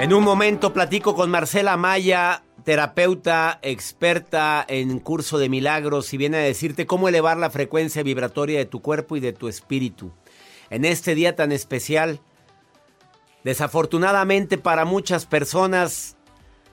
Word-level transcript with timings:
En 0.00 0.14
un 0.14 0.22
momento 0.22 0.72
platico 0.72 1.16
con 1.16 1.28
Marcela 1.28 1.76
Maya, 1.76 2.44
terapeuta 2.62 3.58
experta 3.62 4.64
en 4.68 5.00
curso 5.00 5.38
de 5.38 5.48
milagros 5.48 6.14
y 6.14 6.16
viene 6.16 6.36
a 6.36 6.40
decirte 6.40 6.86
cómo 6.86 7.08
elevar 7.08 7.36
la 7.36 7.50
frecuencia 7.50 8.04
vibratoria 8.04 8.58
de 8.58 8.64
tu 8.64 8.80
cuerpo 8.80 9.16
y 9.16 9.20
de 9.20 9.32
tu 9.32 9.48
espíritu. 9.48 10.12
En 10.70 10.84
este 10.84 11.16
día 11.16 11.34
tan 11.34 11.50
especial, 11.50 12.20
desafortunadamente 13.42 14.56
para 14.56 14.84
muchas 14.84 15.26
personas, 15.26 16.16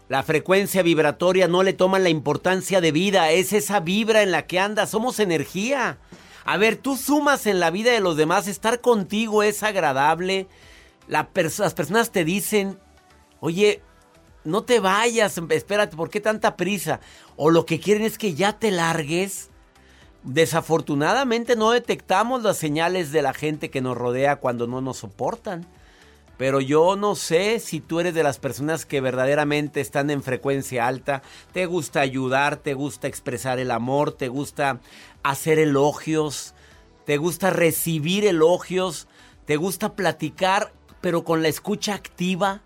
la 0.08 0.22
frecuencia 0.22 0.84
vibratoria 0.84 1.48
no 1.48 1.64
le 1.64 1.73
toman 1.73 2.04
la 2.04 2.10
importancia 2.10 2.80
de 2.80 2.92
vida, 2.92 3.32
es 3.32 3.54
esa 3.54 3.80
vibra 3.80 4.22
en 4.22 4.32
la 4.32 4.45
que 4.45 4.60
andas, 4.60 4.92
somos 4.92 5.20
energía. 5.20 5.98
A 6.45 6.58
ver, 6.58 6.76
tú 6.76 6.95
sumas 6.95 7.48
en 7.48 7.60
la 7.60 7.72
vida 7.72 7.92
de 7.92 8.02
los 8.02 8.17
demás, 8.17 8.48
estar 8.48 8.82
contigo 8.82 9.42
es 9.42 9.64
agradable. 9.64 10.48
Las 11.08 11.26
personas 11.28 12.12
te 12.12 12.23
dicen, 12.23 12.78
oye, 13.46 13.82
no 14.44 14.64
te 14.64 14.80
vayas, 14.80 15.40
espérate, 15.50 15.96
¿por 15.96 16.10
qué 16.10 16.22
tanta 16.22 16.56
prisa? 16.56 17.00
O 17.36 17.50
lo 17.50 17.66
que 17.66 17.80
quieren 17.80 18.04
es 18.04 18.18
que 18.18 18.34
ya 18.34 18.60
te 18.60 18.72
largues. 18.72 19.50
Desafortunadamente 20.24 21.55
no 21.55 21.72
detectamos 21.72 22.44
las 22.44 22.58
señales 22.58 23.11
de 23.11 23.22
la 23.22 23.34
gente 23.34 23.70
que 23.70 23.82
nos 23.82 23.98
rodea 23.98 24.38
cuando 24.38 24.67
no 24.67 24.82
nos 24.82 24.98
soportan. 24.98 25.67
Pero 26.38 26.60
yo 26.60 26.95
no 26.95 27.16
sé 27.16 27.60
si 27.60 27.80
tú 27.80 28.00
eres 28.00 28.14
de 28.14 28.23
las 28.23 28.39
personas 28.39 28.86
que 28.86 29.00
verdaderamente 29.00 29.80
están 29.80 30.10
en 30.10 30.22
frecuencia 30.22 30.86
alta, 30.86 31.22
te 31.54 31.66
gusta 31.66 32.02
ayudar, 32.02 32.58
te 32.58 32.73
gusta 32.73 33.08
expresar 33.08 33.58
el 33.60 33.72
amor, 33.72 34.11
te 34.11 34.28
gusta 34.28 34.82
hacer 35.23 35.60
elogios, 35.60 36.54
te 37.05 37.17
gusta 37.17 37.52
recibir 37.52 38.26
elogios, 38.26 39.08
te 39.45 39.55
gusta 39.55 39.95
platicar, 39.95 40.73
pero 41.00 41.23
con 41.23 41.42
la 41.42 41.48
escucha 41.48 41.94
activa. 41.94 42.61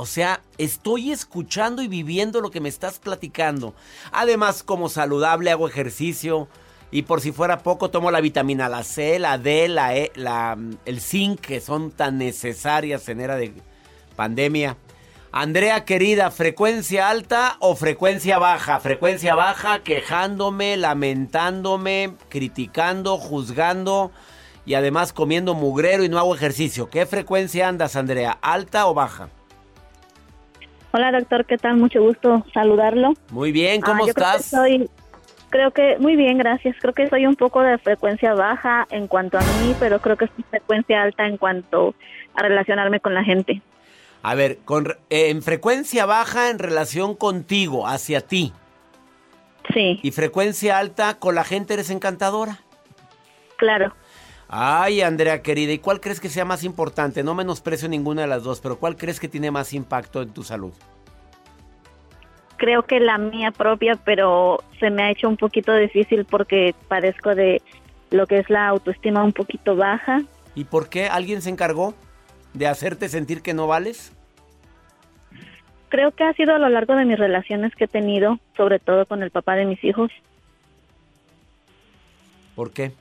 O 0.00 0.06
sea, 0.06 0.42
estoy 0.58 1.10
escuchando 1.10 1.82
y 1.82 1.88
viviendo 1.88 2.40
lo 2.40 2.52
que 2.52 2.60
me 2.60 2.68
estás 2.68 3.00
platicando. 3.00 3.74
Además, 4.12 4.62
como 4.62 4.88
saludable 4.88 5.50
hago 5.50 5.66
ejercicio 5.66 6.46
y 6.92 7.02
por 7.02 7.20
si 7.20 7.32
fuera 7.32 7.64
poco 7.64 7.90
tomo 7.90 8.12
la 8.12 8.20
vitamina 8.20 8.68
la 8.68 8.84
C, 8.84 9.18
la 9.18 9.38
D, 9.38 9.66
la 9.66 9.96
E, 9.96 10.12
la, 10.14 10.56
el 10.84 11.00
zinc 11.00 11.40
que 11.40 11.60
son 11.60 11.90
tan 11.90 12.16
necesarias 12.16 13.08
en 13.08 13.20
era 13.20 13.34
de 13.34 13.52
pandemia. 14.14 14.76
Andrea 15.32 15.84
querida, 15.84 16.30
frecuencia 16.30 17.10
alta 17.10 17.56
o 17.58 17.74
frecuencia 17.74 18.38
baja? 18.38 18.78
Frecuencia 18.78 19.34
baja 19.34 19.82
quejándome, 19.82 20.76
lamentándome, 20.76 22.14
criticando, 22.28 23.18
juzgando 23.18 24.12
y 24.64 24.74
además 24.74 25.12
comiendo 25.12 25.54
mugrero 25.54 26.04
y 26.04 26.08
no 26.08 26.20
hago 26.20 26.36
ejercicio. 26.36 26.88
¿Qué 26.88 27.04
frecuencia 27.04 27.66
andas, 27.66 27.96
Andrea? 27.96 28.38
¿Alta 28.40 28.86
o 28.86 28.94
baja? 28.94 29.30
Hola 30.92 31.12
doctor, 31.12 31.44
¿qué 31.44 31.58
tal? 31.58 31.76
Mucho 31.76 32.00
gusto 32.00 32.44
saludarlo. 32.54 33.12
Muy 33.30 33.52
bien, 33.52 33.80
¿cómo 33.80 34.04
Ah, 34.04 34.06
yo 34.08 34.14
creo 34.14 34.30
que 34.32 34.36
estás? 34.38 34.46
soy, 34.46 34.90
creo 35.50 35.70
que 35.72 35.98
muy 35.98 36.16
bien, 36.16 36.38
gracias. 36.38 36.76
Creo 36.80 36.94
que 36.94 37.08
soy 37.08 37.26
un 37.26 37.36
poco 37.36 37.60
de 37.62 37.76
frecuencia 37.78 38.34
baja 38.34 38.86
en 38.90 39.06
cuanto 39.06 39.38
a 39.38 39.42
mí, 39.42 39.74
pero 39.78 40.00
creo 40.00 40.16
que 40.16 40.24
es 40.26 40.30
frecuencia 40.50 41.02
alta 41.02 41.26
en 41.26 41.36
cuanto 41.36 41.94
a 42.34 42.42
relacionarme 42.42 43.00
con 43.00 43.14
la 43.14 43.22
gente. 43.22 43.60
A 44.22 44.34
ver, 44.34 44.58
con, 44.64 44.88
eh, 45.10 45.28
en 45.30 45.42
frecuencia 45.42 46.06
baja 46.06 46.50
en 46.50 46.58
relación 46.58 47.14
contigo, 47.14 47.86
hacia 47.86 48.20
ti. 48.22 48.52
Sí. 49.74 50.00
Y 50.02 50.10
frecuencia 50.12 50.78
alta 50.78 51.18
con 51.18 51.34
la 51.34 51.44
gente 51.44 51.74
eres 51.74 51.90
encantadora. 51.90 52.58
Claro. 53.58 53.92
Ay, 54.48 55.02
Andrea 55.02 55.42
querida, 55.42 55.72
¿y 55.72 55.78
cuál 55.78 56.00
crees 56.00 56.20
que 56.20 56.30
sea 56.30 56.46
más 56.46 56.64
importante? 56.64 57.22
No 57.22 57.34
menosprecio 57.34 57.86
ninguna 57.86 58.22
de 58.22 58.28
las 58.28 58.44
dos, 58.44 58.60
pero 58.60 58.78
¿cuál 58.78 58.96
crees 58.96 59.20
que 59.20 59.28
tiene 59.28 59.50
más 59.50 59.74
impacto 59.74 60.22
en 60.22 60.32
tu 60.32 60.42
salud? 60.42 60.72
Creo 62.56 62.82
que 62.84 62.98
la 62.98 63.18
mía 63.18 63.52
propia, 63.52 63.96
pero 63.96 64.64
se 64.80 64.88
me 64.88 65.02
ha 65.02 65.10
hecho 65.10 65.28
un 65.28 65.36
poquito 65.36 65.74
difícil 65.74 66.24
porque 66.24 66.74
padezco 66.88 67.34
de 67.34 67.60
lo 68.10 68.26
que 68.26 68.38
es 68.38 68.48
la 68.48 68.66
autoestima 68.68 69.22
un 69.22 69.34
poquito 69.34 69.76
baja. 69.76 70.22
¿Y 70.54 70.64
por 70.64 70.88
qué 70.88 71.08
alguien 71.08 71.42
se 71.42 71.50
encargó 71.50 71.94
de 72.54 72.66
hacerte 72.66 73.10
sentir 73.10 73.42
que 73.42 73.52
no 73.52 73.66
vales? 73.66 74.12
Creo 75.90 76.10
que 76.12 76.24
ha 76.24 76.32
sido 76.32 76.54
a 76.54 76.58
lo 76.58 76.70
largo 76.70 76.94
de 76.96 77.04
mis 77.04 77.18
relaciones 77.18 77.74
que 77.74 77.84
he 77.84 77.88
tenido, 77.88 78.40
sobre 78.56 78.78
todo 78.78 79.04
con 79.04 79.22
el 79.22 79.30
papá 79.30 79.56
de 79.56 79.66
mis 79.66 79.82
hijos. 79.84 80.10
¿Por 82.56 82.72
qué? 82.72 82.92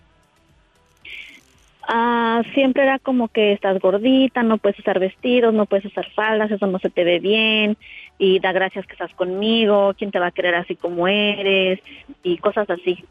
Ah, 1.90 2.42
siempre 2.53 2.84
era 2.84 3.00
como 3.00 3.30
que 3.30 3.53
estás 3.53 3.80
gordita, 3.80 4.44
no 4.44 4.58
puedes 4.58 4.78
usar 4.78 5.00
vestidos, 5.00 5.53
no 5.53 5.66
puedes 5.66 5.86
usar 5.86 6.06
faldas, 6.12 6.52
eso 6.52 6.68
no 6.68 6.80
se 6.80 6.90
te 6.90 7.06
ve 7.06 7.20
bien, 7.20 7.78
y 8.18 8.40
da 8.40 8.52
gracias 8.52 8.86
que 8.86 8.92
estás 8.92 9.14
conmigo, 9.14 9.94
quién 9.98 10.12
te 10.12 10.20
va 10.20 10.28
a 10.28 10.31
querer 10.31 10.56
así 10.56 10.75
como 10.75 11.08
eres, 11.08 11.80
y 12.24 12.38
cosas 12.40 12.70
así. 12.70 13.06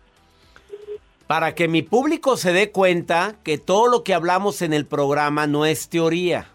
Para 1.26 1.54
que 1.54 1.68
mi 1.68 1.80
público 1.80 2.36
se 2.36 2.52
dé 2.52 2.70
cuenta 2.70 3.36
que 3.42 3.56
todo 3.56 3.88
lo 3.88 4.04
que 4.04 4.12
hablamos 4.12 4.60
en 4.60 4.74
el 4.74 4.84
programa 4.84 5.46
no 5.46 5.64
es 5.64 5.88
teoría. 5.88 6.48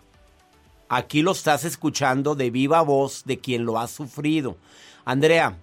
Aquí 0.90 1.24
lo 1.24 1.32
estás 1.32 1.66
escuchando 1.66 2.36
de 2.36 2.52
viva 2.52 2.82
voz 2.82 3.24
de 3.26 3.40
quien 3.40 3.66
lo 3.66 3.80
ha 3.80 3.88
sufrido. 3.88 4.58
Andrea, 5.06 5.58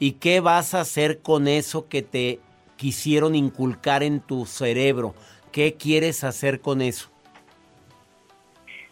¿y 0.00 0.12
qué 0.12 0.40
vas 0.40 0.74
a 0.74 0.80
hacer 0.80 1.20
con 1.20 1.46
eso 1.46 1.88
que 1.88 2.02
te 2.02 2.40
quisieron 2.76 3.36
inculcar 3.36 4.02
en 4.02 4.20
tu 4.20 4.46
cerebro? 4.46 5.14
¿Qué 5.52 5.74
quieres 5.74 6.24
hacer 6.24 6.60
con 6.60 6.80
eso? 6.80 7.12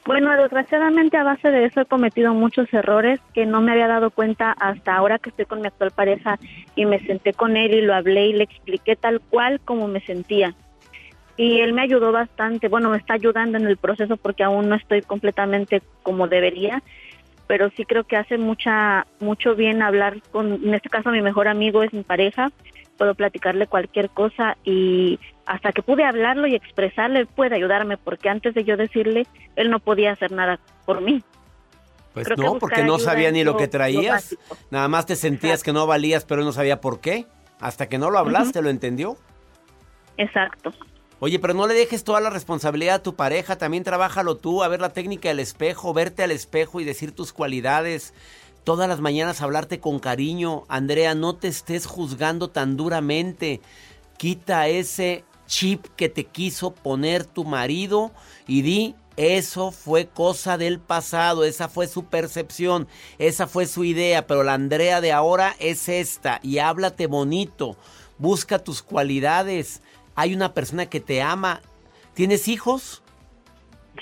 Bueno, 0.04 0.34
desgraciadamente 0.36 1.16
a 1.16 1.24
base 1.24 1.50
de 1.50 1.66
eso 1.66 1.80
he 1.80 1.84
cometido 1.84 2.34
muchos 2.34 2.72
errores 2.72 3.20
que 3.34 3.46
no 3.46 3.60
me 3.60 3.72
había 3.72 3.86
dado 3.86 4.10
cuenta 4.10 4.52
hasta 4.52 4.94
ahora 4.94 5.18
que 5.18 5.30
estoy 5.30 5.44
con 5.44 5.60
mi 5.60 5.68
actual 5.68 5.90
pareja 5.90 6.38
y 6.74 6.84
me 6.86 6.98
senté 7.00 7.32
con 7.32 7.56
él 7.56 7.74
y 7.74 7.82
lo 7.82 7.94
hablé 7.94 8.26
y 8.26 8.32
le 8.32 8.44
expliqué 8.44 8.96
tal 8.96 9.20
cual 9.20 9.60
como 9.64 9.88
me 9.88 10.00
sentía. 10.00 10.54
Y 11.36 11.60
él 11.60 11.72
me 11.72 11.82
ayudó 11.82 12.12
bastante, 12.12 12.68
bueno, 12.68 12.90
me 12.90 12.98
está 12.98 13.14
ayudando 13.14 13.56
en 13.56 13.66
el 13.66 13.76
proceso 13.76 14.16
porque 14.16 14.42
aún 14.42 14.68
no 14.68 14.74
estoy 14.74 15.02
completamente 15.02 15.82
como 16.02 16.28
debería, 16.28 16.82
pero 17.46 17.70
sí 17.76 17.84
creo 17.84 18.04
que 18.04 18.16
hace 18.16 18.36
mucha 18.36 19.06
mucho 19.20 19.54
bien 19.54 19.80
hablar 19.80 20.20
con, 20.32 20.54
en 20.64 20.74
este 20.74 20.88
caso 20.88 21.10
mi 21.10 21.22
mejor 21.22 21.48
amigo 21.48 21.82
es 21.82 21.92
mi 21.92 22.02
pareja, 22.02 22.50
puedo 22.96 23.14
platicarle 23.14 23.66
cualquier 23.66 24.10
cosa 24.10 24.56
y 24.64 25.18
hasta 25.52 25.72
que 25.72 25.82
pude 25.82 26.04
hablarlo 26.04 26.46
y 26.46 26.54
expresarle, 26.54 27.18
él 27.18 27.26
puede 27.26 27.56
ayudarme, 27.56 27.96
porque 27.96 28.28
antes 28.28 28.54
de 28.54 28.62
yo 28.62 28.76
decirle, 28.76 29.26
él 29.56 29.68
no 29.68 29.80
podía 29.80 30.12
hacer 30.12 30.30
nada 30.30 30.60
por 30.86 31.00
mí. 31.00 31.24
Pues 32.14 32.26
Creo 32.28 32.36
no, 32.36 32.58
porque 32.60 32.84
no 32.84 33.00
sabía 33.00 33.32
ni 33.32 33.42
lo 33.42 33.52
lo- 33.52 33.56
que 33.58 33.66
traías. 33.66 34.36
Nada 34.70 34.86
más 34.86 35.06
te 35.06 35.16
sentías 35.16 35.64
que 35.64 35.72
no 35.72 35.88
valías, 35.88 36.24
pero 36.24 36.44
no 36.44 36.52
sabía 36.52 36.80
por 36.80 37.00
qué. 37.00 37.26
Hasta 37.58 37.88
que 37.88 37.98
no 37.98 38.10
lo 38.10 38.18
hablaste, 38.18 38.62
¿lo 38.62 38.70
entendió? 38.70 39.16
Exacto. 40.16 40.72
Oye, 41.18 41.38
pero 41.40 41.52
no 41.52 41.66
le 41.66 41.74
dejes 41.74 42.04
toda 42.04 42.20
la 42.20 42.30
responsabilidad 42.30 42.94
a 42.96 43.02
tu 43.02 43.14
pareja, 43.16 43.58
también 43.58 43.82
trabájalo 43.84 44.36
tú, 44.36 44.62
a 44.62 44.68
ver 44.68 44.80
la 44.80 44.92
técnica 44.92 45.28
del 45.30 45.40
espejo, 45.40 45.92
verte 45.92 46.22
al 46.22 46.30
espejo 46.30 46.80
y 46.80 46.84
decir 46.84 47.12
tus 47.12 47.32
cualidades. 47.32 48.14
Todas 48.64 48.88
las 48.88 49.00
mañanas 49.00 49.40
hablarte 49.42 49.80
con 49.80 49.98
cariño. 49.98 50.62
Andrea, 50.68 51.14
no 51.16 51.34
te 51.34 51.48
estés 51.48 51.86
juzgando 51.86 52.50
tan 52.50 52.76
duramente. 52.76 53.60
Quita 54.16 54.68
ese 54.68 55.24
chip 55.50 55.84
que 55.96 56.08
te 56.08 56.24
quiso 56.24 56.72
poner 56.72 57.26
tu 57.26 57.44
marido 57.44 58.12
y 58.46 58.62
di, 58.62 58.94
eso 59.16 59.72
fue 59.72 60.06
cosa 60.06 60.56
del 60.56 60.78
pasado, 60.78 61.44
esa 61.44 61.68
fue 61.68 61.88
su 61.88 62.04
percepción, 62.04 62.88
esa 63.18 63.46
fue 63.46 63.66
su 63.66 63.84
idea, 63.84 64.26
pero 64.26 64.44
la 64.44 64.54
Andrea 64.54 65.00
de 65.00 65.12
ahora 65.12 65.56
es 65.58 65.88
esta 65.88 66.38
y 66.42 66.58
háblate 66.58 67.06
bonito, 67.06 67.76
busca 68.16 68.60
tus 68.60 68.80
cualidades. 68.82 69.82
Hay 70.14 70.34
una 70.34 70.54
persona 70.54 70.86
que 70.86 71.00
te 71.00 71.20
ama. 71.20 71.60
¿Tienes 72.14 72.48
hijos? 72.48 73.02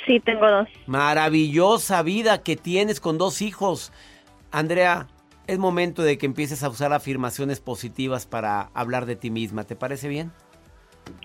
Sí, 0.06 0.20
tengo 0.20 0.48
dos. 0.48 0.68
Maravillosa 0.86 2.02
vida 2.02 2.42
que 2.42 2.56
tienes 2.56 3.00
con 3.00 3.18
dos 3.18 3.40
hijos. 3.42 3.92
Andrea, 4.50 5.08
es 5.46 5.58
momento 5.58 6.02
de 6.02 6.18
que 6.18 6.26
empieces 6.26 6.62
a 6.62 6.68
usar 6.68 6.92
afirmaciones 6.92 7.60
positivas 7.60 8.26
para 8.26 8.70
hablar 8.74 9.06
de 9.06 9.16
ti 9.16 9.30
misma. 9.30 9.64
¿Te 9.64 9.76
parece 9.76 10.08
bien? 10.08 10.32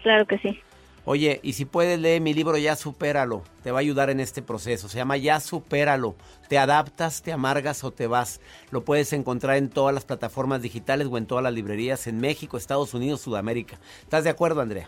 Claro 0.01 0.25
que 0.25 0.37
sí. 0.39 0.59
Oye, 1.05 1.41
y 1.43 1.53
si 1.53 1.65
puedes 1.65 1.99
leer 1.99 2.21
mi 2.21 2.33
libro 2.33 2.57
Ya 2.57 2.77
Supéralo, 2.77 3.43
te 3.61 3.71
va 3.71 3.79
a 3.79 3.81
ayudar 3.81 4.09
en 4.09 4.21
este 4.21 4.41
proceso. 4.41 4.87
Se 4.87 4.97
llama 4.97 5.17
Ya 5.17 5.41
Supéralo. 5.41 6.15
Te 6.47 6.57
adaptas, 6.57 7.21
te 7.21 7.33
amargas 7.33 7.83
o 7.83 7.91
te 7.91 8.07
vas. 8.07 8.39
Lo 8.71 8.85
puedes 8.85 9.11
encontrar 9.11 9.57
en 9.57 9.69
todas 9.69 9.93
las 9.93 10.05
plataformas 10.05 10.61
digitales 10.61 11.07
o 11.11 11.17
en 11.17 11.25
todas 11.25 11.43
las 11.43 11.53
librerías 11.53 12.07
en 12.07 12.21
México, 12.21 12.55
Estados 12.55 12.93
Unidos, 12.93 13.19
Sudamérica. 13.19 13.79
¿Estás 14.01 14.23
de 14.23 14.29
acuerdo, 14.29 14.61
Andrea? 14.61 14.87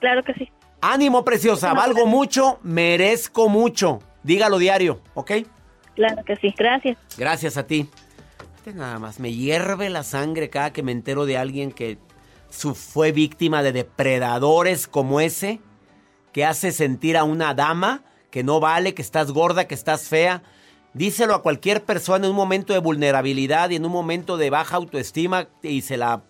Claro 0.00 0.22
que 0.22 0.34
sí. 0.34 0.50
Ánimo, 0.82 1.24
preciosa. 1.24 1.72
Valgo 1.72 2.06
mucho, 2.06 2.58
merezco 2.62 3.48
mucho. 3.48 4.00
Dígalo 4.22 4.58
diario, 4.58 5.00
¿ok? 5.14 5.32
Claro 5.94 6.22
que 6.24 6.36
sí. 6.36 6.52
Gracias. 6.58 6.98
Gracias 7.16 7.56
a 7.56 7.66
ti. 7.66 7.88
Nada 8.74 8.98
más, 8.98 9.20
me 9.20 9.32
hierve 9.32 9.88
la 9.90 10.02
sangre 10.02 10.50
cada 10.50 10.72
que 10.72 10.82
me 10.82 10.90
entero 10.90 11.24
de 11.24 11.38
alguien 11.38 11.70
que 11.70 11.98
fue 12.56 13.12
víctima 13.12 13.62
de 13.62 13.72
depredadores 13.72 14.86
como 14.86 15.20
ese, 15.20 15.60
que 16.32 16.44
hace 16.44 16.72
sentir 16.72 17.16
a 17.16 17.24
una 17.24 17.54
dama 17.54 18.02
que 18.30 18.42
no 18.42 18.60
vale, 18.60 18.94
que 18.94 19.02
estás 19.02 19.30
gorda, 19.30 19.66
que 19.66 19.74
estás 19.74 20.08
fea. 20.08 20.42
Díselo 20.92 21.34
a 21.34 21.42
cualquier 21.42 21.84
persona 21.84 22.26
en 22.26 22.30
un 22.30 22.36
momento 22.36 22.72
de 22.72 22.78
vulnerabilidad 22.78 23.70
y 23.70 23.76
en 23.76 23.86
un 23.86 23.92
momento 23.92 24.36
de 24.36 24.50
baja 24.50 24.76
autoestima 24.76 25.48
y 25.62 25.82
se 25.82 25.96
la 25.96 26.22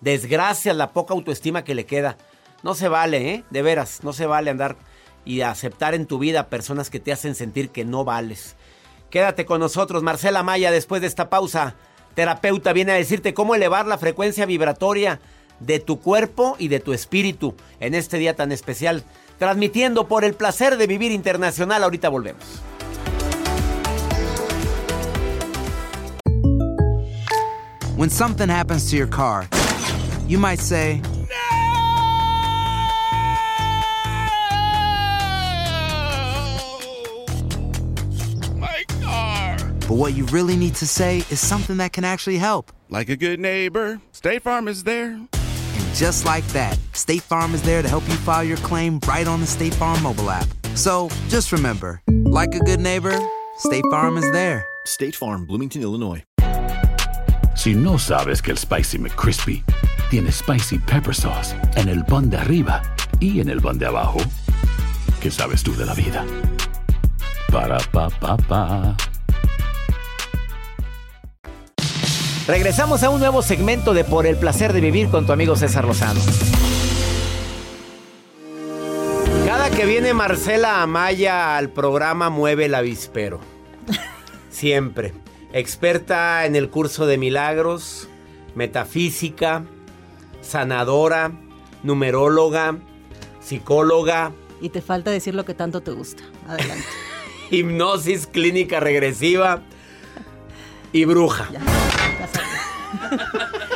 desgracia 0.00 0.74
la 0.74 0.92
poca 0.92 1.14
autoestima 1.14 1.64
que 1.64 1.74
le 1.74 1.86
queda. 1.86 2.16
No 2.62 2.74
se 2.74 2.88
vale, 2.88 3.34
¿eh? 3.34 3.44
De 3.50 3.62
veras, 3.62 4.04
no 4.04 4.12
se 4.12 4.26
vale 4.26 4.50
andar 4.50 4.76
y 5.24 5.40
aceptar 5.40 5.94
en 5.94 6.06
tu 6.06 6.18
vida 6.18 6.48
personas 6.48 6.90
que 6.90 7.00
te 7.00 7.12
hacen 7.12 7.34
sentir 7.34 7.70
que 7.70 7.84
no 7.84 8.04
vales. 8.04 8.56
Quédate 9.10 9.44
con 9.44 9.60
nosotros, 9.60 10.02
Marcela 10.02 10.42
Maya, 10.42 10.70
después 10.70 11.00
de 11.00 11.08
esta 11.08 11.30
pausa. 11.30 11.74
Terapeuta 12.14 12.72
viene 12.72 12.92
a 12.92 12.96
decirte 12.96 13.34
cómo 13.34 13.54
elevar 13.54 13.86
la 13.86 13.98
frecuencia 13.98 14.46
vibratoria 14.46 15.20
de 15.60 15.78
tu 15.78 16.00
cuerpo 16.00 16.56
y 16.58 16.68
de 16.68 16.80
tu 16.80 16.92
espíritu 16.92 17.54
en 17.78 17.94
este 17.94 18.18
día 18.18 18.34
tan 18.34 18.52
especial. 18.52 19.04
Transmitiendo 19.38 20.06
por 20.08 20.24
el 20.24 20.34
placer 20.34 20.76
de 20.76 20.86
vivir 20.86 21.12
internacional. 21.12 21.82
Ahorita 21.82 22.08
volvemos. 22.08 22.44
When 27.96 28.08
something 28.08 28.48
happens 28.48 28.88
to 28.90 28.96
your 28.96 29.06
car, 29.06 29.46
you 30.26 30.38
might 30.38 30.58
say, 30.60 31.02
My 38.56 38.84
car. 39.02 39.56
but 39.88 39.94
what 39.94 40.14
you 40.14 40.24
really 40.26 40.56
need 40.56 40.74
to 40.76 40.86
say 40.86 41.18
is 41.30 41.40
something 41.40 41.76
that 41.78 41.92
can 41.92 42.04
actually 42.04 42.38
help. 42.38 42.72
Like 42.88 43.08
a 43.08 43.16
good 43.16 43.40
neighbor, 43.40 44.00
State 44.12 44.42
Farm 44.42 44.68
is 44.68 44.84
there. 44.84 45.20
And 45.90 45.98
just 45.98 46.24
like 46.24 46.46
that, 46.48 46.78
State 46.92 47.22
Farm 47.22 47.54
is 47.54 47.62
there 47.62 47.82
to 47.82 47.88
help 47.88 48.06
you 48.08 48.14
file 48.14 48.44
your 48.44 48.58
claim 48.58 49.00
right 49.08 49.26
on 49.26 49.40
the 49.40 49.46
State 49.46 49.74
Farm 49.74 50.00
mobile 50.02 50.30
app. 50.30 50.46
So 50.74 51.08
just 51.28 51.52
remember, 51.52 52.00
like 52.08 52.54
a 52.54 52.60
good 52.60 52.80
neighbor, 52.80 53.18
State 53.58 53.84
Farm 53.90 54.16
is 54.16 54.30
there. 54.30 54.64
State 54.84 55.16
Farm, 55.16 55.46
Bloomington, 55.46 55.82
Illinois. 55.82 56.22
Si 57.56 57.74
no 57.74 57.98
sabes 57.98 58.40
que 58.40 58.52
el 58.52 58.56
Spicy 58.56 58.98
McCrispy 58.98 59.64
tiene 60.10 60.30
Spicy 60.30 60.78
Pepper 60.78 61.14
Sauce 61.14 61.54
en 61.76 61.88
el 61.88 62.04
pan 62.04 62.30
de 62.30 62.36
arriba 62.36 62.82
y 63.18 63.40
en 63.40 63.48
el 63.50 63.60
pan 63.60 63.78
de 63.78 63.86
abajo, 63.86 64.20
¿qué 65.20 65.30
sabes 65.30 65.62
tú 65.62 65.74
de 65.76 65.86
la 65.86 65.94
vida? 65.94 66.24
Para, 67.50 67.78
pa, 67.92 68.08
pa, 68.10 68.36
pa. 68.36 68.96
Regresamos 72.46 73.02
a 73.02 73.10
un 73.10 73.20
nuevo 73.20 73.42
segmento 73.42 73.94
de 73.94 74.04
Por 74.04 74.26
el 74.26 74.36
placer 74.36 74.72
de 74.72 74.80
vivir 74.80 75.08
con 75.08 75.26
tu 75.26 75.32
amigo 75.32 75.56
César 75.56 75.84
Lozano. 75.84 76.20
Cada 79.46 79.70
que 79.70 79.84
viene 79.84 80.14
Marcela 80.14 80.82
Amaya 80.82 81.56
al 81.56 81.70
programa 81.70 82.30
mueve 82.30 82.64
el 82.66 82.74
avispero. 82.74 83.40
Siempre. 84.50 85.12
Experta 85.52 86.46
en 86.46 86.56
el 86.56 86.70
curso 86.70 87.06
de 87.06 87.18
milagros, 87.18 88.08
metafísica, 88.54 89.64
sanadora, 90.40 91.32
numeróloga, 91.82 92.76
psicóloga, 93.40 94.32
Y 94.60 94.68
te 94.68 94.80
falta 94.80 95.10
decir 95.10 95.34
lo 95.34 95.44
que 95.44 95.54
tanto 95.54 95.80
te 95.80 95.90
gusta. 95.90 96.22
Adelante. 96.46 96.84
hipnosis 97.50 98.26
clínica 98.26 98.80
regresiva 98.80 99.62
y 100.92 101.04
bruja. 101.04 101.48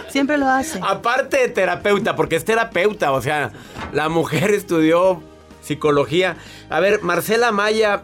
Siempre 0.09 0.39
lo 0.39 0.49
hace. 0.49 0.79
Aparte 0.83 1.39
de 1.39 1.49
terapeuta, 1.49 2.15
porque 2.17 2.37
es 2.37 2.45
terapeuta, 2.45 3.13
o 3.13 3.21
sea, 3.21 3.53
la 3.93 4.09
mujer 4.09 4.51
estudió 4.53 5.23
psicología. 5.61 6.37
A 6.71 6.81
ver, 6.81 7.03
Marcela 7.03 7.51
Maya, 7.53 8.03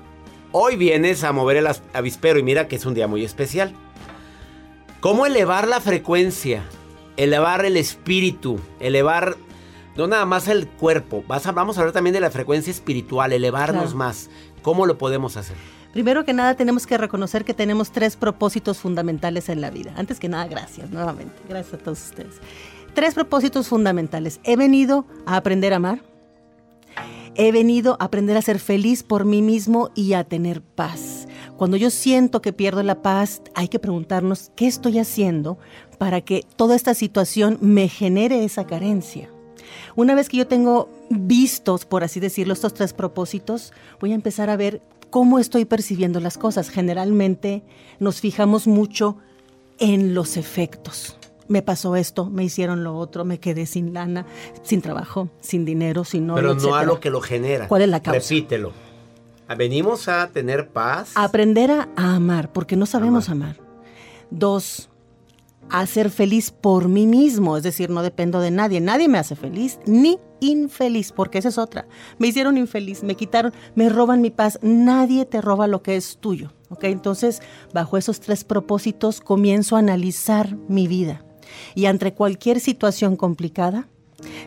hoy 0.53 0.77
vienes 0.77 1.23
a 1.25 1.33
mover 1.33 1.59
el 1.59 1.69
avispero 1.93 2.39
y 2.39 2.43
mira 2.43 2.69
que 2.69 2.77
es 2.77 2.87
un 2.87 2.95
día 2.95 3.07
muy 3.07 3.25
especial. 3.25 3.75
¿Cómo 5.00 5.26
elevar 5.26 5.69
la 5.69 5.81
frecuencia? 5.81 6.62
Elevar 7.17 7.64
el 7.64 7.76
espíritu, 7.76 8.61
elevar 8.81 9.37
no 9.97 10.07
nada 10.07 10.25
más 10.25 10.49
el 10.49 10.67
cuerpo. 10.69 11.23
Vas 11.29 11.47
a- 11.47 11.52
vamos 11.52 11.76
a 11.76 11.81
hablar 11.81 11.93
también 11.93 12.14
de 12.14 12.21
la 12.21 12.31
frecuencia 12.31 12.71
espiritual, 12.71 13.33
elevarnos 13.33 13.83
Claro. 13.85 13.97
más. 13.99 14.31
¿Cómo 14.62 14.87
lo 14.87 14.99
podemos 14.99 15.37
hacer? 15.37 15.57
Primero 15.92 16.25
que 16.25 16.32
nada 16.32 16.54
tenemos 16.54 16.87
que 16.87 16.97
reconocer 16.99 17.44
que 17.44 17.54
tenemos 17.54 17.90
tres 17.90 18.16
propósitos 18.16 18.78
fundamentales 18.78 19.49
en 19.49 19.61
la 19.61 19.70
vida. 19.70 19.92
Antes 19.97 20.20
que 20.20 20.28
nada, 20.28 20.47
gracias 20.47 20.90
nuevamente. 20.90 21.35
Gracias 21.49 21.75
a 21.75 21.78
todos 21.78 22.00
ustedes. 22.00 22.37
Tres 22.94 23.14
propósitos 23.14 23.68
fundamentales. 23.68 24.40
He 24.44 24.56
venido 24.56 25.06
a 25.26 25.37
aprender 25.37 25.73
a 25.73 25.76
amar. 25.76 26.02
He 27.35 27.52
venido 27.52 27.97
a 28.00 28.04
aprender 28.04 28.37
a 28.37 28.42
ser 28.42 28.59
feliz 28.59 29.02
por 29.02 29.25
mí 29.25 29.42
mismo 29.42 29.90
y 29.94 30.12
a 30.14 30.25
tener 30.25 30.62
paz. 30.62 31.26
Cuando 31.56 31.76
yo 31.76 31.90
siento 31.90 32.42
que 32.42 32.52
pierdo 32.52 32.82
la 32.82 33.02
paz, 33.02 33.42
hay 33.54 33.68
que 33.68 33.78
preguntarnos 33.78 34.50
qué 34.56 34.66
estoy 34.66 34.99
haciendo 34.99 35.59
para 35.99 36.20
que 36.20 36.44
toda 36.56 36.75
esta 36.75 36.94
situación 36.94 37.59
me 37.61 37.88
genere 37.88 38.44
esa 38.44 38.66
carencia. 38.66 39.28
Una 39.94 40.14
vez 40.14 40.28
que 40.28 40.38
yo 40.38 40.47
tengo 40.47 40.88
vistos, 41.11 41.85
por 41.85 42.02
así 42.02 42.18
decirlo, 42.20 42.54
estos 42.54 42.75
tres 42.75 42.92
propósitos, 42.92 43.73
voy 44.00 44.12
a 44.12 44.16
empezar 44.16 44.50
a 44.50 44.56
ver 44.56 44.82
cómo 45.11 45.38
estoy 45.38 45.64
percibiendo 45.64 46.21
las 46.21 46.38
cosas. 46.38 46.71
Generalmente 46.71 47.62
nos 47.99 48.21
fijamos 48.21 48.67
mucho 48.67 49.17
en 49.79 50.14
los 50.14 50.37
efectos. 50.37 51.17
Me 51.49 51.62
pasó 51.62 51.97
esto, 51.97 52.26
me 52.26 52.45
hicieron 52.45 52.85
lo 52.85 52.97
otro, 52.97 53.25
me 53.25 53.40
quedé 53.40 53.67
sin 53.67 53.93
lana, 53.93 54.25
sin 54.62 54.83
trabajo, 54.83 55.29
sin 55.40 55.64
dinero, 55.64 56.05
sin 56.05 56.29
novio, 56.29 56.43
Pero 56.43 56.55
no 56.55 56.75
a 56.76 56.85
lo 56.85 57.00
que 57.00 57.11
lo 57.11 57.21
genera. 57.21 57.67
¿Cuál 57.67 57.83
es 57.83 57.88
la 57.88 58.00
causa? 58.00 58.21
Repítelo. 58.21 58.73
Venimos 59.59 60.07
a 60.07 60.29
tener 60.29 60.69
paz. 60.69 61.11
Aprender 61.17 61.73
a, 61.73 61.88
a 61.97 62.14
amar, 62.14 62.52
porque 62.52 62.76
no 62.76 62.87
sabemos 62.87 63.29
amar. 63.29 63.57
Dos, 64.31 64.90
a 65.71 65.85
ser 65.87 66.11
feliz 66.11 66.52
por 66.52 66.88
mí 66.88 67.07
mismo, 67.09 67.57
es 67.57 67.64
decir, 67.64 67.90
no 67.90 68.02
dependo 68.02 68.40
de 68.40 68.52
nadie. 68.52 68.81
Nadie 68.81 69.09
me 69.09 69.19
hace 69.19 69.35
feliz 69.35 69.81
ni 69.87 70.21
infeliz, 70.40 71.12
porque 71.12 71.38
esa 71.38 71.49
es 71.49 71.59
otra. 71.59 71.87
Me 72.18 72.28
hicieron 72.28 72.56
infeliz, 72.56 73.02
me 73.02 73.14
quitaron, 73.14 73.52
me 73.75 73.88
roban 73.88 74.20
mi 74.20 74.30
paz. 74.30 74.59
Nadie 74.62 75.25
te 75.25 75.40
roba 75.40 75.66
lo 75.66 75.82
que 75.82 75.97
es 75.97 76.18
tuyo. 76.18 76.52
¿ok? 76.70 76.85
Entonces, 76.85 77.42
bajo 77.75 77.97
esos 77.97 78.20
tres 78.20 78.44
propósitos, 78.44 79.20
comienzo 79.20 79.76
a 79.76 79.80
analizar 79.80 80.56
mi 80.68 80.88
vida. 80.88 81.25
Y 81.75 81.87
ante 81.87 82.14
cualquier 82.14 82.61
situación 82.61 83.16
complicada, 83.16 83.88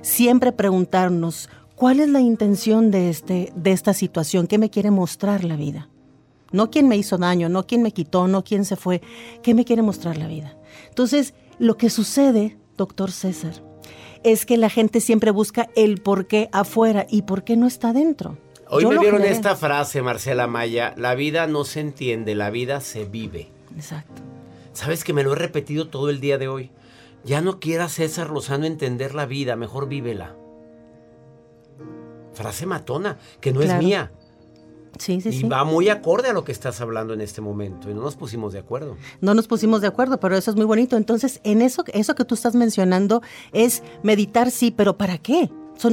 siempre 0.01 0.51
preguntarnos, 0.51 1.49
¿cuál 1.75 1.99
es 1.99 2.09
la 2.09 2.21
intención 2.21 2.91
de, 2.91 3.09
este, 3.09 3.51
de 3.55 3.71
esta 3.71 3.93
situación? 3.93 4.47
¿Qué 4.47 4.57
me 4.57 4.69
quiere 4.69 4.89
mostrar 4.89 5.43
la 5.43 5.55
vida? 5.55 5.89
No 6.51 6.69
quién 6.69 6.87
me 6.87 6.97
hizo 6.97 7.17
daño, 7.17 7.49
no 7.49 7.65
quién 7.67 7.81
me 7.81 7.91
quitó, 7.91 8.27
no 8.27 8.43
quién 8.43 8.63
se 8.63 8.75
fue. 8.75 9.01
¿Qué 9.41 9.53
me 9.53 9.65
quiere 9.65 9.81
mostrar 9.81 10.17
la 10.17 10.27
vida? 10.27 10.55
Entonces, 10.89 11.33
lo 11.59 11.77
que 11.77 11.89
sucede, 11.89 12.57
doctor 12.77 13.11
César, 13.11 13.63
es 14.23 14.45
que 14.45 14.57
la 14.57 14.69
gente 14.69 14.99
siempre 15.01 15.31
busca 15.31 15.69
el 15.75 16.01
por 16.01 16.27
qué 16.27 16.49
afuera 16.51 17.05
y 17.09 17.23
por 17.23 17.43
qué 17.43 17.55
no 17.57 17.67
está 17.67 17.93
dentro. 17.93 18.37
Hoy 18.69 18.83
Yo 18.83 18.91
me 18.91 18.99
generé. 18.99 19.29
esta 19.31 19.55
frase, 19.55 20.01
Marcela 20.01 20.47
Maya, 20.47 20.93
la 20.97 21.13
vida 21.15 21.45
no 21.47 21.63
se 21.63 21.79
entiende, 21.79 22.33
la 22.35 22.49
vida 22.49 22.81
se 22.81 23.05
vive. 23.05 23.49
Exacto. 23.75 24.21
Sabes 24.73 25.03
que 25.03 25.13
me 25.13 25.23
lo 25.23 25.33
he 25.33 25.35
repetido 25.35 25.87
todo 25.89 26.09
el 26.09 26.19
día 26.19 26.37
de 26.37 26.47
hoy. 26.47 26.71
Ya 27.23 27.41
no 27.41 27.59
quiera 27.59 27.87
César 27.89 28.31
Lozano 28.31 28.65
entender 28.65 29.13
la 29.13 29.25
vida, 29.25 29.55
mejor 29.55 29.87
vívela. 29.87 30.35
Frase 32.33 32.65
matona, 32.65 33.17
que 33.39 33.51
no 33.53 33.59
Claro. 33.61 33.79
es 33.79 33.85
mía. 33.85 34.11
Sí, 34.99 35.21
sí, 35.21 35.29
y 35.29 35.33
sí. 35.33 35.47
va 35.47 35.63
muy 35.63 35.89
acorde 35.89 36.29
a 36.29 36.33
lo 36.33 36.43
que 36.43 36.51
estás 36.51 36.81
hablando 36.81 37.13
en 37.13 37.21
este 37.21 37.41
momento. 37.41 37.89
Y 37.89 37.93
no 37.93 38.01
nos 38.01 38.15
pusimos 38.15 38.53
de 38.53 38.59
acuerdo. 38.59 38.95
No 39.21 39.33
nos 39.33 39.47
pusimos 39.47 39.81
de 39.81 39.87
acuerdo, 39.87 40.19
pero 40.19 40.35
eso 40.35 40.51
es 40.51 40.57
muy 40.57 40.65
bonito. 40.65 40.97
Entonces, 40.97 41.39
en 41.43 41.61
eso, 41.61 41.83
eso 41.93 42.15
que 42.15 42.25
tú 42.25 42.35
estás 42.35 42.55
mencionando 42.55 43.21
es 43.51 43.83
meditar, 44.03 44.51
sí, 44.51 44.71
pero 44.71 44.97
¿para 44.97 45.17
qué? 45.17 45.49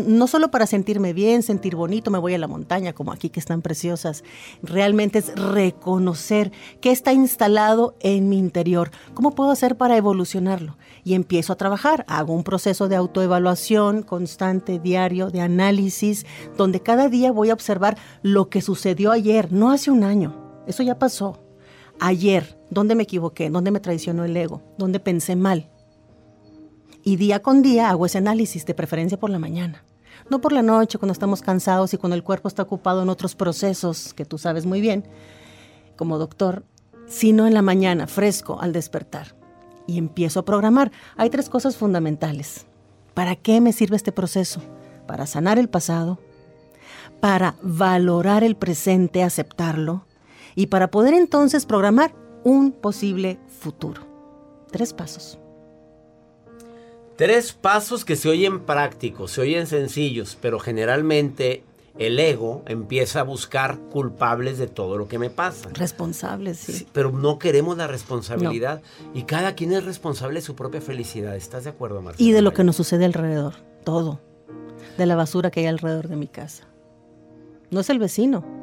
No 0.07 0.27
solo 0.27 0.51
para 0.51 0.67
sentirme 0.67 1.13
bien, 1.13 1.43
sentir 1.43 1.75
bonito, 1.75 2.11
me 2.11 2.19
voy 2.19 2.35
a 2.35 2.39
la 2.39 2.47
montaña, 2.47 2.93
como 2.93 3.13
aquí 3.13 3.29
que 3.29 3.41
están 3.41 3.61
preciosas. 3.61 4.23
Realmente 4.63 5.19
es 5.19 5.35
reconocer 5.35 6.53
qué 6.81 6.91
está 6.91 7.13
instalado 7.13 7.97
en 8.01 8.29
mi 8.29 8.39
interior. 8.39 8.91
¿Cómo 9.15 9.35
puedo 9.35 9.51
hacer 9.51 9.77
para 9.77 9.97
evolucionarlo? 9.97 10.77
Y 11.03 11.15
empiezo 11.15 11.53
a 11.53 11.57
trabajar. 11.57 12.05
Hago 12.09 12.35
un 12.35 12.45
proceso 12.45 12.89
de 12.89 12.97
autoevaluación 12.97 14.03
constante, 14.03 14.79
diario, 14.79 15.31
de 15.31 15.41
análisis, 15.41 16.25
donde 16.57 16.81
cada 16.81 17.09
día 17.09 17.33
voy 17.33 17.51
a 17.51 17.55
observar 17.55 17.97
lo 18.23 18.49
que 18.49 18.61
sucedió 18.61 19.11
ayer, 19.11 19.53
no 19.53 19.71
hace 19.73 19.91
un 19.91 20.05
año. 20.05 20.63
Eso 20.67 20.83
ya 20.83 20.99
pasó 20.99 21.41
ayer, 22.01 22.59
dónde 22.71 22.95
me 22.95 23.05
equivoqué, 23.05 23.51
dónde 23.51 23.71
me 23.71 23.81
traicionó 23.81 24.25
el 24.25 24.37
ego, 24.37 24.63
dónde 24.79 25.01
pensé 25.01 25.37
mal. 25.37 25.71
Y 27.03 27.17
día 27.17 27.41
con 27.41 27.63
día 27.63 27.91
hago 27.91 28.07
ese 28.07 28.19
análisis, 28.19 28.67
de 28.67 28.75
preferencia 28.75 29.19
por 29.19 29.31
la 29.31 29.39
mañana. 29.39 29.85
No 30.29 30.41
por 30.41 30.53
la 30.53 30.63
noche, 30.63 30.99
cuando 30.99 31.13
estamos 31.13 31.41
cansados 31.41 31.95
y 31.95 31.97
cuando 31.97 32.15
el 32.15 32.23
cuerpo 32.23 32.49
está 32.49 32.63
ocupado 32.63 33.03
en 33.03 33.09
otros 33.09 33.35
procesos 33.35 34.15
que 34.15 34.25
tú 34.25 34.39
sabes 34.39 34.67
muy 34.67 34.81
bien, 34.81 35.05
como 35.97 36.19
doctor, 36.19 36.65
sino 37.07 37.47
en 37.47 37.55
la 37.55 37.63
mañana, 37.63 38.07
fresco, 38.07 38.61
al 38.61 38.73
despertar. 38.73 39.35
Y 39.87 39.99
empiezo 39.99 40.41
a 40.41 40.45
programar. 40.45 40.93
Hay 41.17 41.31
tres 41.31 41.49
cosas 41.49 41.77
fundamentales. 41.77 42.67
¿Para 43.15 43.35
qué 43.35 43.61
me 43.61 43.73
sirve 43.73 43.97
este 43.97 44.13
proceso? 44.13 44.61
Para 45.07 45.27
sanar 45.27 45.59
el 45.59 45.69
pasado, 45.69 46.21
para 47.21 47.57
valorar 47.63 48.45
el 48.45 48.57
presente, 48.57 49.23
aceptarlo, 49.23 50.07
y 50.55 50.67
para 50.67 50.91
poder 50.91 51.15
entonces 51.15 51.67
programar 51.67 52.15
un 52.45 52.73
posible 52.73 53.39
futuro. 53.49 54.03
Tres 54.71 54.93
pasos. 54.93 55.39
Tres 57.21 57.53
pasos 57.53 58.07
que 58.07 58.17
se 58.17 58.31
oyen 58.31 58.61
prácticos, 58.61 59.33
se 59.33 59.43
oyen 59.43 59.67
sencillos, 59.67 60.39
pero 60.41 60.59
generalmente 60.59 61.63
el 61.99 62.19
ego 62.19 62.63
empieza 62.67 63.21
a 63.21 63.25
buscar 63.25 63.79
culpables 63.91 64.57
de 64.57 64.69
todo 64.69 64.97
lo 64.97 65.07
que 65.07 65.19
me 65.19 65.29
pasa. 65.29 65.69
Responsables, 65.75 66.57
sí. 66.57 66.73
Sí, 66.73 66.87
pero 66.95 67.13
no 67.13 67.39
queremos 67.39 67.77
la 67.77 67.87
responsabilidad. 67.89 68.81
Y 69.13 69.25
cada 69.25 69.55
quien 69.55 69.75
es 69.75 69.85
responsable 69.85 70.37
de 70.37 70.47
su 70.47 70.55
propia 70.55 70.81
felicidad. 70.81 71.37
¿Estás 71.37 71.65
de 71.65 71.71
acuerdo, 71.71 72.01
Marcela? 72.01 72.27
Y 72.27 72.33
de 72.33 72.41
lo 72.41 72.55
que 72.55 72.65
nos 72.65 72.77
sucede 72.77 73.05
alrededor, 73.05 73.53
todo. 73.85 74.19
De 74.97 75.05
la 75.05 75.15
basura 75.15 75.51
que 75.51 75.61
hay 75.61 75.67
alrededor 75.67 76.09
de 76.09 76.17
mi 76.17 76.27
casa. 76.27 76.69
No 77.71 77.81
es 77.81 77.91
el 77.91 77.99
vecino. 77.99 78.60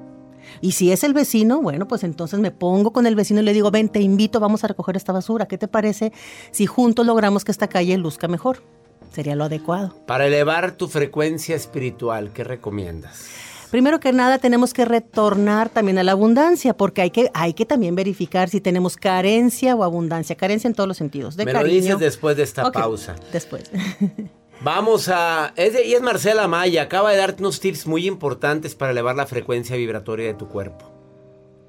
Y 0.61 0.73
si 0.73 0.91
es 0.91 1.03
el 1.03 1.13
vecino, 1.13 1.61
bueno, 1.61 1.87
pues 1.87 2.03
entonces 2.03 2.39
me 2.39 2.51
pongo 2.51 2.91
con 2.91 3.07
el 3.07 3.15
vecino 3.15 3.41
y 3.41 3.43
le 3.43 3.53
digo, 3.53 3.71
ven, 3.71 3.89
te 3.89 4.01
invito, 4.01 4.39
vamos 4.39 4.63
a 4.63 4.67
recoger 4.67 4.95
esta 4.95 5.13
basura. 5.13 5.47
¿Qué 5.47 5.57
te 5.57 5.67
parece 5.67 6.11
si 6.51 6.65
juntos 6.65 7.05
logramos 7.05 7.43
que 7.43 7.51
esta 7.51 7.67
calle 7.67 7.97
luzca 7.97 8.27
mejor? 8.27 8.63
Sería 9.11 9.35
lo 9.35 9.45
adecuado. 9.45 9.95
Para 10.05 10.27
elevar 10.27 10.73
tu 10.73 10.87
frecuencia 10.87 11.55
espiritual, 11.55 12.31
¿qué 12.33 12.43
recomiendas? 12.43 13.25
Primero 13.71 13.99
que 13.99 14.13
nada, 14.13 14.37
tenemos 14.37 14.73
que 14.73 14.85
retornar 14.85 15.69
también 15.69 15.97
a 15.97 16.03
la 16.03 16.13
abundancia, 16.13 16.75
porque 16.75 17.01
hay 17.01 17.11
que, 17.11 17.29
hay 17.33 17.53
que 17.53 17.65
también 17.65 17.95
verificar 17.95 18.49
si 18.49 18.61
tenemos 18.61 18.95
carencia 18.95 19.75
o 19.75 19.83
abundancia. 19.83 20.37
Carencia 20.37 20.67
en 20.69 20.73
todos 20.73 20.87
los 20.87 20.97
sentidos. 20.97 21.35
De 21.35 21.45
Me 21.45 21.53
lo 21.53 21.63
dices 21.63 21.99
después 21.99 22.37
de 22.37 22.43
esta 22.43 22.71
pausa. 22.71 23.15
Después. 23.33 23.69
Vamos 24.61 25.07
a... 25.09 25.53
Es 25.55 25.73
y 25.85 25.93
es 25.93 26.01
Marcela 26.01 26.47
Maya. 26.47 26.83
Acaba 26.83 27.11
de 27.11 27.17
darte 27.17 27.41
unos 27.41 27.59
tips 27.59 27.87
muy 27.87 28.07
importantes 28.07 28.75
para 28.75 28.91
elevar 28.91 29.15
la 29.15 29.27
frecuencia 29.27 29.75
vibratoria 29.75 30.25
de 30.27 30.33
tu 30.33 30.47
cuerpo. 30.47 30.91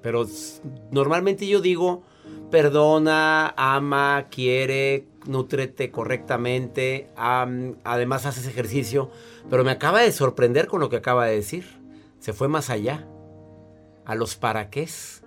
Pero 0.02 0.26
normalmente 0.90 1.47
yo 1.47 1.61
digo, 1.61 2.02
perdona, 2.50 3.52
ama, 3.57 4.26
quiere, 4.30 5.04
nútrete 5.26 5.90
correctamente, 5.90 7.09
am- 7.16 7.76
además 7.85 8.25
haces 8.26 8.47
ejercicio. 8.47 9.11
Pero 9.50 9.64
me 9.64 9.71
acaba 9.71 10.00
de 10.00 10.12
sorprender 10.12 10.66
con 10.66 10.80
lo 10.80 10.88
que 10.88 10.97
acaba 10.97 11.26
de 11.26 11.35
decir. 11.37 11.66
Se 12.21 12.33
fue 12.33 12.49
más 12.49 12.71
allá. 12.71 13.07
A 14.07 14.14
los 14.14 14.37
para 14.37 14.71
qués 14.71 15.23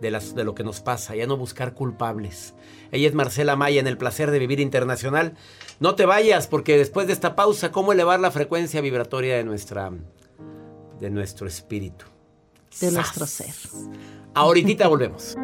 de, 0.00 0.10
las, 0.10 0.34
de 0.34 0.44
lo 0.44 0.54
que 0.54 0.64
nos 0.64 0.80
pasa, 0.80 1.14
ya 1.14 1.26
no 1.26 1.36
buscar 1.36 1.74
culpables. 1.74 2.54
Ella 2.92 3.08
es 3.08 3.14
Marcela 3.14 3.56
Maya 3.56 3.80
en 3.80 3.86
El 3.86 3.98
Placer 3.98 4.30
de 4.30 4.38
Vivir 4.38 4.60
Internacional. 4.60 5.34
No 5.78 5.94
te 5.94 6.06
vayas 6.06 6.46
porque 6.46 6.76
después 6.76 7.06
de 7.06 7.12
esta 7.12 7.36
pausa, 7.36 7.70
¿cómo 7.70 7.92
elevar 7.92 8.20
la 8.20 8.30
frecuencia 8.30 8.80
vibratoria 8.80 9.36
de, 9.36 9.44
nuestra, 9.44 9.90
de 11.00 11.10
nuestro 11.10 11.46
espíritu? 11.46 12.04
De 12.80 12.90
¡Sas! 12.90 12.92
nuestro 12.92 13.26
ser. 13.26 13.54
Ahorita 14.34 14.88
volvemos. 14.88 15.36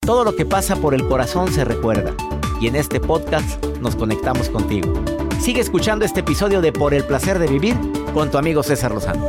Todo 0.00 0.24
lo 0.24 0.36
que 0.36 0.46
pasa 0.46 0.76
por 0.76 0.94
el 0.94 1.06
corazón 1.08 1.52
se 1.52 1.64
recuerda. 1.64 2.14
Y 2.60 2.68
en 2.68 2.76
este 2.76 3.00
podcast 3.00 3.62
nos 3.80 3.96
conectamos 3.96 4.48
contigo. 4.48 4.94
Sigue 5.40 5.60
escuchando 5.60 6.04
este 6.04 6.20
episodio 6.20 6.60
de 6.60 6.72
Por 6.72 6.94
el 6.94 7.04
placer 7.04 7.38
de 7.38 7.46
vivir 7.48 7.76
con 8.14 8.30
tu 8.30 8.38
amigo 8.38 8.62
César 8.62 8.92
Lozano. 8.92 9.28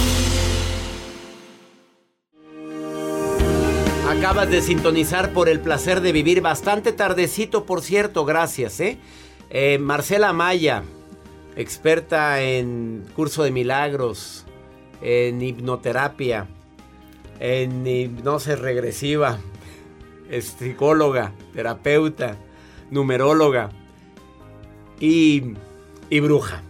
Acabas 4.31 4.49
de 4.49 4.61
sintonizar 4.61 5.33
por 5.33 5.49
el 5.49 5.59
placer 5.59 5.99
de 5.99 6.13
vivir 6.13 6.39
bastante 6.39 6.93
tardecito, 6.93 7.65
por 7.65 7.81
cierto, 7.81 8.23
gracias, 8.23 8.79
¿eh? 8.79 8.97
Eh, 9.49 9.77
Marcela 9.77 10.31
Maya, 10.31 10.83
experta 11.57 12.41
en 12.41 13.03
curso 13.13 13.43
de 13.43 13.51
milagros, 13.51 14.45
en 15.01 15.41
hipnoterapia, 15.41 16.47
en 17.41 17.85
hipnosis 17.85 18.57
regresiva, 18.57 19.37
es 20.29 20.55
psicóloga, 20.57 21.33
terapeuta, 21.53 22.37
numeróloga 22.89 23.71
y, 24.97 25.55
y 26.09 26.19
bruja. 26.21 26.63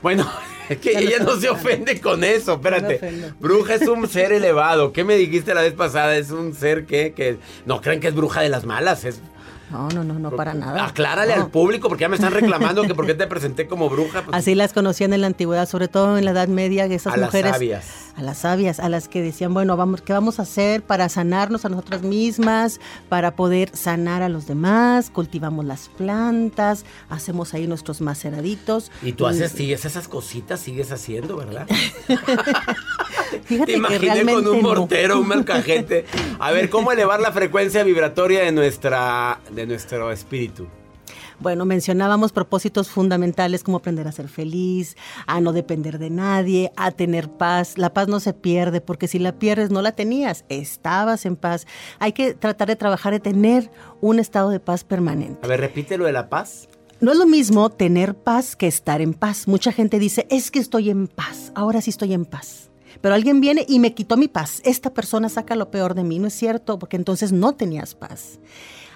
Bueno, 0.00 0.26
es 0.68 0.78
que 0.80 0.98
ella 0.98 1.18
no 1.20 1.36
se 1.36 1.48
ofende 1.48 2.00
con 2.00 2.24
eso, 2.24 2.54
espérate. 2.54 3.32
Bruja 3.40 3.74
es 3.74 3.88
un 3.88 4.08
ser 4.08 4.32
elevado. 4.32 4.92
¿Qué 4.92 5.04
me 5.04 5.16
dijiste 5.16 5.54
la 5.54 5.62
vez 5.62 5.74
pasada? 5.74 6.16
Es 6.16 6.30
un 6.30 6.54
ser 6.54 6.86
que, 6.86 7.12
que 7.12 7.38
no 7.66 7.80
crean 7.80 8.00
que 8.00 8.08
es 8.08 8.14
bruja 8.14 8.40
de 8.42 8.48
las 8.48 8.64
malas. 8.64 9.04
Es, 9.04 9.20
No, 9.72 9.88
no, 9.88 10.04
no, 10.04 10.18
no 10.18 10.30
para 10.30 10.54
nada. 10.54 10.86
aclárale 10.86 11.34
No. 11.34 11.42
al 11.44 11.50
público 11.50 11.88
porque 11.88 12.02
ya 12.02 12.08
me 12.08 12.16
están 12.16 12.32
reclamando 12.32 12.82
que 12.82 12.94
por 12.94 13.06
qué 13.06 13.14
te 13.14 13.26
presenté 13.26 13.66
como 13.66 13.88
bruja. 13.88 14.22
Pues, 14.22 14.36
Así 14.36 14.54
las 14.54 14.72
conocían 14.72 15.12
en 15.14 15.22
la 15.22 15.26
antigüedad, 15.28 15.66
sobre 15.68 15.88
todo 15.88 16.18
en 16.18 16.24
la 16.24 16.32
Edad 16.32 16.48
Media, 16.48 16.88
que 16.88 16.94
esas 16.96 17.14
a 17.14 17.16
las 17.16 17.28
mujeres. 17.28 17.52
sabias. 17.52 17.84
A 18.16 18.22
las 18.22 18.38
sabias, 18.38 18.78
a 18.78 18.88
las 18.90 19.08
que 19.08 19.22
decían, 19.22 19.54
bueno, 19.54 19.74
vamos, 19.78 20.02
¿qué 20.02 20.12
vamos 20.12 20.38
a 20.38 20.42
hacer 20.42 20.82
para 20.82 21.08
sanarnos 21.08 21.64
a 21.64 21.70
nosotras 21.70 22.02
mismas, 22.02 22.78
para 23.08 23.34
poder 23.34 23.74
sanar 23.74 24.22
a 24.22 24.28
los 24.28 24.46
demás? 24.46 25.08
Cultivamos 25.10 25.64
las 25.64 25.88
plantas, 25.88 26.84
hacemos 27.08 27.54
ahí 27.54 27.66
nuestros 27.66 28.02
maceraditos. 28.02 28.90
Y 29.02 29.12
tú 29.12 29.26
haces, 29.26 29.52
sigues 29.52 29.86
esas 29.86 30.08
cositas, 30.08 30.60
sigues 30.60 30.92
haciendo, 30.92 31.38
¿verdad? 31.38 31.66
Fíjate 33.44 33.66
Te 33.66 33.72
que 33.72 33.78
imaginé 33.78 33.98
realmente 34.14 34.34
con 34.34 34.46
un 34.48 34.62
no. 34.62 34.68
mortero, 34.68 35.18
un 35.20 35.28
malcajete. 35.28 36.04
A 36.38 36.50
ver, 36.52 36.68
¿cómo 36.68 36.92
elevar 36.92 37.20
la 37.20 37.32
frecuencia 37.32 37.82
vibratoria 37.82 38.42
de 38.42 38.52
nuestra, 38.52 39.40
de 39.50 39.61
nuestro 39.66 40.10
espíritu? 40.10 40.66
Bueno, 41.40 41.64
mencionábamos 41.64 42.32
propósitos 42.32 42.88
fundamentales 42.88 43.64
como 43.64 43.78
aprender 43.78 44.06
a 44.06 44.12
ser 44.12 44.28
feliz, 44.28 44.96
a 45.26 45.40
no 45.40 45.52
depender 45.52 45.98
de 45.98 46.10
nadie, 46.10 46.72
a 46.76 46.92
tener 46.92 47.28
paz. 47.28 47.78
La 47.78 47.92
paz 47.92 48.08
no 48.08 48.20
se 48.20 48.32
pierde 48.32 48.80
porque 48.80 49.08
si 49.08 49.18
la 49.18 49.32
pierdes 49.32 49.70
no 49.70 49.82
la 49.82 49.92
tenías, 49.92 50.44
estabas 50.48 51.26
en 51.26 51.36
paz. 51.36 51.66
Hay 51.98 52.12
que 52.12 52.34
tratar 52.34 52.68
de 52.68 52.76
trabajar 52.76 53.12
de 53.12 53.20
tener 53.20 53.70
un 54.00 54.18
estado 54.18 54.50
de 54.50 54.60
paz 54.60 54.84
permanente. 54.84 55.40
A 55.42 55.48
ver, 55.48 55.60
repite 55.60 55.98
lo 55.98 56.04
de 56.04 56.12
la 56.12 56.28
paz. 56.28 56.68
No 57.00 57.10
es 57.10 57.18
lo 57.18 57.26
mismo 57.26 57.68
tener 57.70 58.14
paz 58.14 58.54
que 58.54 58.68
estar 58.68 59.00
en 59.00 59.12
paz. 59.12 59.48
Mucha 59.48 59.72
gente 59.72 59.98
dice, 59.98 60.26
es 60.30 60.52
que 60.52 60.60
estoy 60.60 60.90
en 60.90 61.08
paz, 61.08 61.50
ahora 61.56 61.80
sí 61.80 61.90
estoy 61.90 62.12
en 62.12 62.24
paz. 62.24 62.70
Pero 63.00 63.16
alguien 63.16 63.40
viene 63.40 63.64
y 63.68 63.80
me 63.80 63.94
quitó 63.94 64.16
mi 64.16 64.28
paz. 64.28 64.60
Esta 64.64 64.94
persona 64.94 65.28
saca 65.28 65.56
lo 65.56 65.72
peor 65.72 65.94
de 65.94 66.04
mí, 66.04 66.20
no 66.20 66.28
es 66.28 66.34
cierto, 66.34 66.78
porque 66.78 66.96
entonces 66.96 67.32
no 67.32 67.54
tenías 67.54 67.96
paz. 67.96 68.38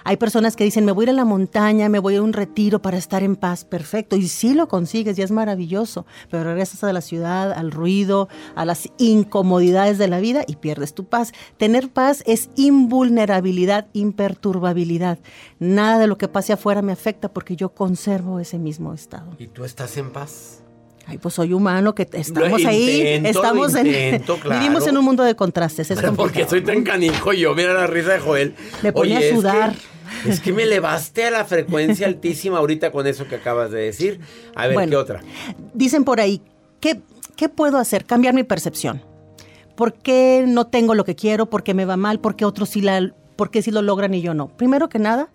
Hay 0.09 0.17
personas 0.19 0.55
que 0.55 0.63
dicen, 0.63 0.85
me 0.85 0.93
voy 0.93 1.03
a 1.03 1.07
ir 1.07 1.11
a 1.11 1.13
la 1.15 1.25
montaña, 1.25 1.89
me 1.89 1.99
voy 1.99 2.15
a 2.15 2.23
un 2.23 2.33
retiro 2.33 2.81
para 2.81 2.97
estar 2.97 3.25
en 3.25 3.35
paz. 3.35 3.65
Perfecto. 3.65 4.15
Y 4.15 4.29
sí 4.29 4.55
lo 4.55 4.69
consigues, 4.69 5.17
ya 5.17 5.25
es 5.25 5.33
maravilloso. 5.33 6.07
Pero 6.31 6.45
regresas 6.45 6.85
a 6.85 6.93
la 6.93 7.01
ciudad, 7.01 7.53
al 7.53 7.73
ruido, 7.73 8.29
a 8.55 8.65
las 8.65 8.89
incomodidades 8.99 9.99
de 9.99 10.07
la 10.07 10.21
vida 10.21 10.45
y 10.47 10.55
pierdes 10.57 10.95
tu 10.95 11.07
paz. 11.07 11.33
Tener 11.57 11.89
paz 11.89 12.23
es 12.27 12.51
invulnerabilidad, 12.55 13.89
imperturbabilidad. 13.95 15.19
Nada 15.59 15.99
de 15.99 16.07
lo 16.07 16.17
que 16.19 16.29
pase 16.29 16.53
afuera 16.53 16.83
me 16.83 16.93
afecta 16.93 17.29
porque 17.33 17.57
yo 17.57 17.71
conservo 17.71 18.39
ese 18.39 18.59
mismo 18.59 18.95
estado. 18.95 19.35
¿Y 19.39 19.49
tú 19.49 19.65
estás 19.65 19.97
en 19.97 20.13
paz? 20.13 20.63
Ay, 21.09 21.19
pues 21.19 21.35
soy 21.35 21.53
humano, 21.53 21.95
que 21.95 22.09
estamos 22.13 22.63
Lo 22.63 22.69
ahí, 22.69 23.01
intento, 23.17 23.29
estamos 23.29 23.73
lo 23.75 23.79
en, 23.79 23.87
intento, 23.87 24.37
claro. 24.43 24.61
vivimos 24.61 24.87
en 24.89 24.97
un 24.99 25.05
mundo 25.05 25.23
de 25.23 25.37
contrastes. 25.37 25.91
Es 25.91 26.01
Pero 26.01 26.15
porque 26.17 26.47
soy 26.49 26.63
tan 26.63 26.83
canijo 26.83 27.33
yo, 27.33 27.55
mira 27.55 27.73
la 27.75 27.87
risa 27.87 28.15
de 28.15 28.19
Joel. 28.19 28.55
Me 28.83 28.93
pone 28.93 29.17
Oye, 29.17 29.17
a 29.17 29.29
es 29.31 29.35
sudar. 29.37 29.73
que- 29.73 29.96
Es 30.27 30.41
que, 30.41 30.53
me 30.53 30.65
elevaste 30.65 31.25
a 31.25 31.31
la 31.31 31.45
frecuencia 31.45 32.07
altísima 32.07 32.59
ahorita 32.59 32.91
con 32.91 33.07
eso 33.07 33.27
que 33.29 33.37
acabas 33.37 33.71
de 33.71 33.81
decir. 33.81 34.21
A 34.55 34.67
ver, 34.67 34.75
Bueno. 34.75 34.91
¿qué 34.91 34.97
otra? 34.97 35.21
Dicen 35.75 36.05
por 36.05 36.21
ahí, 36.21 36.43
¿qué, 36.81 37.01
¿qué 37.37 37.49
puedo 37.49 37.79
hacer? 37.79 38.05
Cambiar 38.05 38.35
mi 38.35 38.43
percepción. 38.43 39.03
¿Por 39.77 39.93
qué 39.95 40.45
no 40.47 40.67
tengo 40.67 40.95
lo 40.95 41.05
que 41.05 41.15
quiero? 41.15 41.47
¿Por 41.47 41.63
qué 41.63 41.75
me 41.75 41.85
va 41.85 41.97
mal? 41.97 42.19
¿Por 42.21 42.35
qué 42.37 42.45
otros 42.45 42.71
sí, 42.71 42.81
la, 42.81 43.13
por 43.37 43.51
qué 43.51 43.61
sí 43.63 43.71
lo 43.71 43.83
logran 43.83 44.15
y 44.15 44.23
yo 44.23 44.33
no? 44.33 44.49
Primero 44.49 44.89
que 44.89 44.99
nada, 44.99 45.29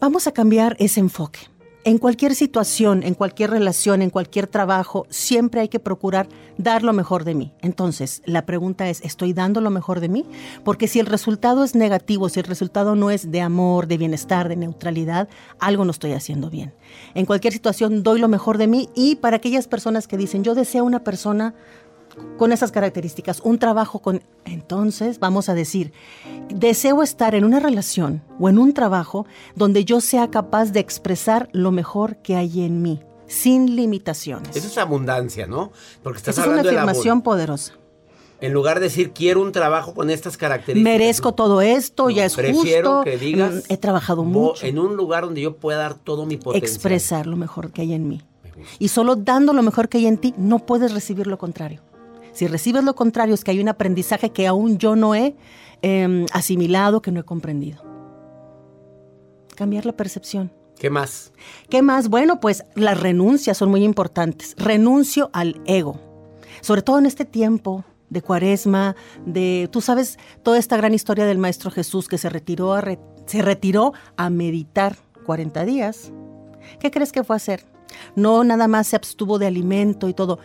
vamos 0.00 0.26
a 0.26 0.32
cambiar 0.32 0.76
ese 0.78 1.00
enfoque. 1.00 1.40
En 1.86 1.98
cualquier 1.98 2.34
situación, 2.34 3.02
en 3.02 3.12
cualquier 3.12 3.50
relación, 3.50 4.00
en 4.00 4.08
cualquier 4.08 4.46
trabajo, 4.46 5.06
siempre 5.10 5.60
hay 5.60 5.68
que 5.68 5.80
procurar 5.80 6.28
dar 6.56 6.82
lo 6.82 6.94
mejor 6.94 7.24
de 7.24 7.34
mí. 7.34 7.52
Entonces, 7.60 8.22
la 8.24 8.46
pregunta 8.46 8.88
es, 8.88 9.02
¿estoy 9.02 9.34
dando 9.34 9.60
lo 9.60 9.68
mejor 9.68 10.00
de 10.00 10.08
mí? 10.08 10.24
Porque 10.64 10.88
si 10.88 10.98
el 10.98 11.04
resultado 11.04 11.62
es 11.62 11.74
negativo, 11.74 12.30
si 12.30 12.40
el 12.40 12.46
resultado 12.46 12.96
no 12.96 13.10
es 13.10 13.30
de 13.30 13.42
amor, 13.42 13.86
de 13.86 13.98
bienestar, 13.98 14.48
de 14.48 14.56
neutralidad, 14.56 15.28
algo 15.58 15.84
no 15.84 15.90
estoy 15.90 16.12
haciendo 16.12 16.48
bien. 16.48 16.72
En 17.12 17.26
cualquier 17.26 17.52
situación 17.52 18.02
doy 18.02 18.18
lo 18.18 18.28
mejor 18.28 18.56
de 18.56 18.66
mí 18.66 18.88
y 18.94 19.16
para 19.16 19.36
aquellas 19.36 19.68
personas 19.68 20.08
que 20.08 20.16
dicen, 20.16 20.42
yo 20.42 20.54
deseo 20.54 20.84
una 20.84 21.04
persona 21.04 21.54
con 22.38 22.52
esas 22.52 22.72
características, 22.72 23.40
un 23.40 23.58
trabajo 23.58 23.98
con... 23.98 24.22
Entonces 24.44 25.18
vamos 25.18 25.48
a 25.48 25.54
decir, 25.54 25.92
deseo 26.48 27.02
estar 27.02 27.34
en 27.34 27.44
una 27.44 27.60
relación 27.60 28.22
o 28.38 28.48
en 28.48 28.58
un 28.58 28.74
trabajo 28.74 29.26
donde 29.54 29.84
yo 29.84 30.00
sea 30.00 30.30
capaz 30.30 30.72
de 30.72 30.80
expresar 30.80 31.48
lo 31.52 31.70
mejor 31.70 32.16
que 32.16 32.36
hay 32.36 32.64
en 32.64 32.82
mí, 32.82 33.00
sin 33.26 33.76
limitaciones. 33.76 34.56
Eso 34.56 34.66
es 34.68 34.78
abundancia, 34.78 35.46
¿no? 35.46 35.72
Porque 36.02 36.18
estás 36.18 36.34
Esa 36.34 36.42
es 36.42 36.46
una 36.46 36.52
hablando 36.60 36.68
de 36.68 36.74
la 36.74 36.82
afirmación 36.82 37.22
poderosa. 37.22 37.74
En 38.40 38.52
lugar 38.52 38.78
de 38.80 38.86
decir, 38.86 39.12
quiero 39.12 39.40
un 39.40 39.52
trabajo 39.52 39.94
con 39.94 40.10
estas 40.10 40.36
características. 40.36 40.92
Merezco 40.92 41.32
todo 41.32 41.62
esto, 41.62 42.10
ya 42.10 42.26
es 42.26 42.34
Prefiero 42.34 42.96
justo. 42.96 43.04
que 43.04 43.16
digas, 43.16 43.54
mm, 43.54 43.72
He 43.72 43.76
trabajado 43.76 44.24
mucho. 44.24 44.66
En 44.66 44.78
un 44.78 44.96
lugar 44.96 45.24
donde 45.24 45.40
yo 45.40 45.56
pueda 45.56 45.78
dar 45.78 45.94
todo 45.94 46.26
mi 46.26 46.36
potencial. 46.36 46.70
Expresar 46.70 47.26
lo 47.26 47.36
mejor 47.36 47.70
que 47.70 47.82
hay 47.82 47.94
en 47.94 48.08
mí. 48.08 48.22
Y 48.78 48.88
solo 48.88 49.16
dando 49.16 49.52
lo 49.52 49.62
mejor 49.62 49.88
que 49.88 49.98
hay 49.98 50.06
en 50.06 50.18
ti, 50.18 50.34
no 50.36 50.58
puedes 50.58 50.92
recibir 50.92 51.26
lo 51.26 51.38
contrario. 51.38 51.80
Si 52.32 52.48
recibes 52.48 52.82
lo 52.82 52.94
contrario, 52.94 53.34
es 53.34 53.44
que 53.44 53.52
hay 53.52 53.60
un 53.60 53.68
aprendizaje 53.68 54.30
que 54.30 54.46
aún 54.46 54.76
yo 54.78 54.96
no 54.96 55.14
he 55.14 55.36
eh, 55.84 56.26
asimilado, 56.32 57.02
que 57.02 57.12
no 57.12 57.20
he 57.20 57.24
comprendido. 57.24 57.82
Cambiar 59.54 59.86
la 59.86 59.92
percepción. 59.92 60.50
¿Qué 60.78 60.90
más? 60.90 61.32
¿Qué 61.68 61.82
más? 61.82 62.08
Bueno, 62.08 62.40
pues 62.40 62.64
las 62.74 62.98
renuncias 63.00 63.56
son 63.56 63.70
muy 63.70 63.84
importantes. 63.84 64.54
Renuncio 64.58 65.30
al 65.32 65.60
ego. 65.66 66.00
Sobre 66.60 66.82
todo 66.82 66.98
en 66.98 67.06
este 67.06 67.24
tiempo 67.24 67.84
de 68.10 68.22
cuaresma, 68.22 68.96
de, 69.24 69.68
tú 69.70 69.80
sabes, 69.80 70.18
toda 70.42 70.58
esta 70.58 70.76
gran 70.76 70.94
historia 70.94 71.24
del 71.26 71.38
Maestro 71.38 71.70
Jesús 71.70 72.08
que 72.08 72.18
se 72.18 72.28
retiró 72.28 72.72
a, 72.74 72.80
re- 72.80 72.98
se 73.26 73.42
retiró 73.42 73.92
a 74.16 74.30
meditar 74.30 74.96
40 75.26 75.64
días. 75.64 76.12
¿Qué 76.80 76.90
crees 76.90 77.12
que 77.12 77.22
fue 77.22 77.36
a 77.36 77.38
hacer? 77.38 77.64
No 78.16 78.42
nada 78.42 78.66
más 78.66 78.88
se 78.88 78.96
abstuvo 78.96 79.38
de 79.38 79.46
alimento 79.46 80.08
y 80.08 80.14
todo. 80.14 80.40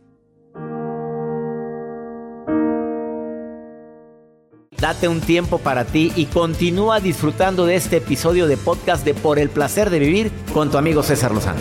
Date 4.80 5.06
un 5.08 5.20
tiempo 5.20 5.58
para 5.58 5.84
ti 5.84 6.12
y 6.16 6.24
continúa 6.24 7.00
disfrutando 7.00 7.66
de 7.66 7.76
este 7.76 7.98
episodio 7.98 8.46
de 8.46 8.56
podcast 8.56 9.04
de 9.04 9.12
Por 9.12 9.38
el 9.38 9.50
placer 9.50 9.90
de 9.90 9.98
vivir 9.98 10.32
con 10.54 10.70
tu 10.70 10.78
amigo 10.78 11.02
César 11.02 11.32
Lozano. 11.32 11.60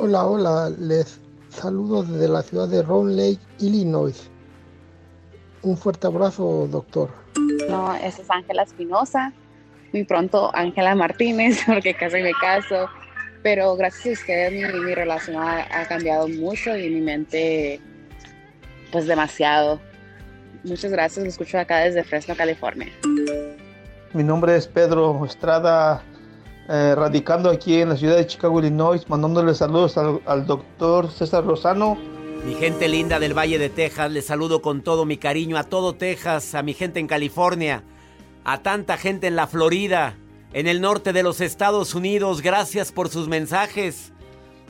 Hola, 0.00 0.26
hola, 0.26 0.70
les 0.70 1.20
saludo 1.48 2.02
desde 2.02 2.26
la 2.26 2.42
ciudad 2.42 2.66
de 2.66 2.82
Round 2.82 3.16
Lake, 3.16 3.38
Illinois. 3.60 4.28
Un 5.62 5.76
fuerte 5.76 6.08
abrazo, 6.08 6.66
doctor. 6.68 7.29
No, 7.68 7.94
esa 7.94 8.22
es 8.22 8.30
Ángela 8.30 8.62
Espinosa. 8.62 9.32
Muy 9.92 10.04
pronto 10.04 10.50
Ángela 10.54 10.94
Martínez, 10.94 11.60
porque 11.66 11.94
casi 11.94 12.22
me 12.22 12.32
caso. 12.32 12.88
pero 13.42 13.74
gracias 13.76 14.06
a 14.06 14.20
ustedes 14.20 14.52
mi, 14.52 14.80
mi 14.80 14.94
relación 14.94 15.36
ha, 15.42 15.84
cambiado 15.88 16.28
mucho 16.28 16.76
y 16.76 16.90
mi 16.90 17.00
mente 17.00 17.80
pues 18.92 19.06
demasiado. 19.06 19.80
Muchas 20.64 20.90
gracias, 20.90 21.24
lo 21.24 21.30
escucho 21.30 21.58
acá 21.58 21.78
desde 21.78 22.04
Fresno, 22.04 22.36
California. 22.36 22.88
Mi 24.12 24.22
nombre 24.22 24.56
es 24.56 24.66
Pedro 24.66 25.24
Estrada, 25.24 26.02
eh, 26.68 26.94
radicando 26.94 27.48
aquí 27.48 27.80
en 27.80 27.88
la 27.90 27.96
ciudad 27.96 28.16
de 28.16 28.26
Chicago, 28.26 28.58
Illinois, 28.58 29.08
mandándole 29.08 29.54
saludos 29.54 29.96
al, 29.96 30.20
al 30.26 30.46
doctor 30.46 31.10
César 31.10 31.44
Lozano. 31.44 31.96
Mi 32.44 32.54
gente 32.54 32.88
linda 32.88 33.20
del 33.20 33.36
Valle 33.36 33.58
de 33.58 33.68
Texas, 33.68 34.10
les 34.10 34.24
saludo 34.24 34.62
con 34.62 34.80
todo 34.80 35.04
mi 35.04 35.18
cariño 35.18 35.58
a 35.58 35.64
todo 35.64 35.94
Texas, 35.94 36.54
a 36.54 36.62
mi 36.62 36.72
gente 36.72 36.98
en 36.98 37.06
California, 37.06 37.84
a 38.44 38.62
tanta 38.62 38.96
gente 38.96 39.26
en 39.26 39.36
la 39.36 39.46
Florida, 39.46 40.16
en 40.54 40.66
el 40.66 40.80
norte 40.80 41.12
de 41.12 41.22
los 41.22 41.42
Estados 41.42 41.94
Unidos. 41.94 42.40
Gracias 42.40 42.92
por 42.92 43.10
sus 43.10 43.28
mensajes. 43.28 44.12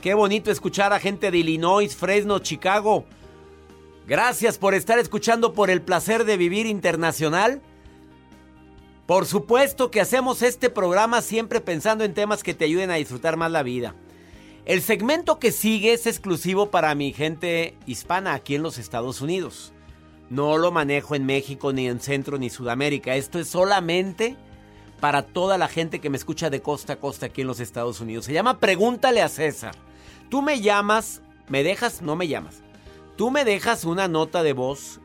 Qué 0.01 0.13
bonito 0.13 0.51
escuchar 0.51 0.91
a 0.91 0.99
gente 0.99 1.31
de 1.31 1.37
Illinois, 1.37 1.95
Fresno, 1.95 2.39
Chicago. 2.39 3.05
Gracias 4.05 4.57
por 4.57 4.73
estar 4.73 4.99
escuchando 4.99 5.53
por 5.53 5.69
el 5.69 5.81
placer 5.81 6.25
de 6.25 6.35
vivir 6.35 6.65
internacional. 6.65 7.61
Por 9.05 9.25
supuesto 9.25 9.91
que 9.91 10.01
hacemos 10.01 10.41
este 10.41 10.69
programa 10.69 11.21
siempre 11.21 11.61
pensando 11.61 12.03
en 12.03 12.13
temas 12.13 12.43
que 12.43 12.53
te 12.53 12.65
ayuden 12.65 12.91
a 12.91 12.95
disfrutar 12.95 13.37
más 13.37 13.51
la 13.51 13.63
vida. 13.63 13.95
El 14.65 14.83
segmento 14.83 15.39
que 15.39 15.51
sigue 15.51 15.93
es 15.93 16.05
exclusivo 16.05 16.69
para 16.69 16.93
mi 16.93 17.13
gente 17.13 17.75
hispana 17.87 18.35
aquí 18.35 18.53
en 18.53 18.61
los 18.61 18.77
Estados 18.77 19.19
Unidos. 19.19 19.73
No 20.29 20.57
lo 20.57 20.71
manejo 20.71 21.15
en 21.15 21.25
México, 21.25 21.73
ni 21.73 21.87
en 21.87 21.99
Centro, 21.99 22.37
ni 22.37 22.51
Sudamérica. 22.51 23.15
Esto 23.15 23.39
es 23.39 23.47
solamente 23.47 24.37
para 24.99 25.23
toda 25.23 25.57
la 25.57 25.67
gente 25.67 25.99
que 25.99 26.11
me 26.11 26.17
escucha 26.17 26.51
de 26.51 26.61
costa 26.61 26.93
a 26.93 26.99
costa 26.99 27.25
aquí 27.25 27.41
en 27.41 27.47
los 27.47 27.59
Estados 27.59 28.01
Unidos. 28.01 28.25
Se 28.25 28.33
llama 28.33 28.59
Pregúntale 28.59 29.23
a 29.23 29.29
César. 29.29 29.75
Tú 30.29 30.43
me 30.43 30.61
llamas, 30.61 31.23
me 31.49 31.63
dejas, 31.63 32.03
no 32.03 32.15
me 32.15 32.27
llamas. 32.27 32.61
Tú 33.17 33.31
me 33.31 33.43
dejas 33.43 33.83
una 33.83 34.07
nota 34.07 34.43
de 34.43 34.53
voz 34.53 35.01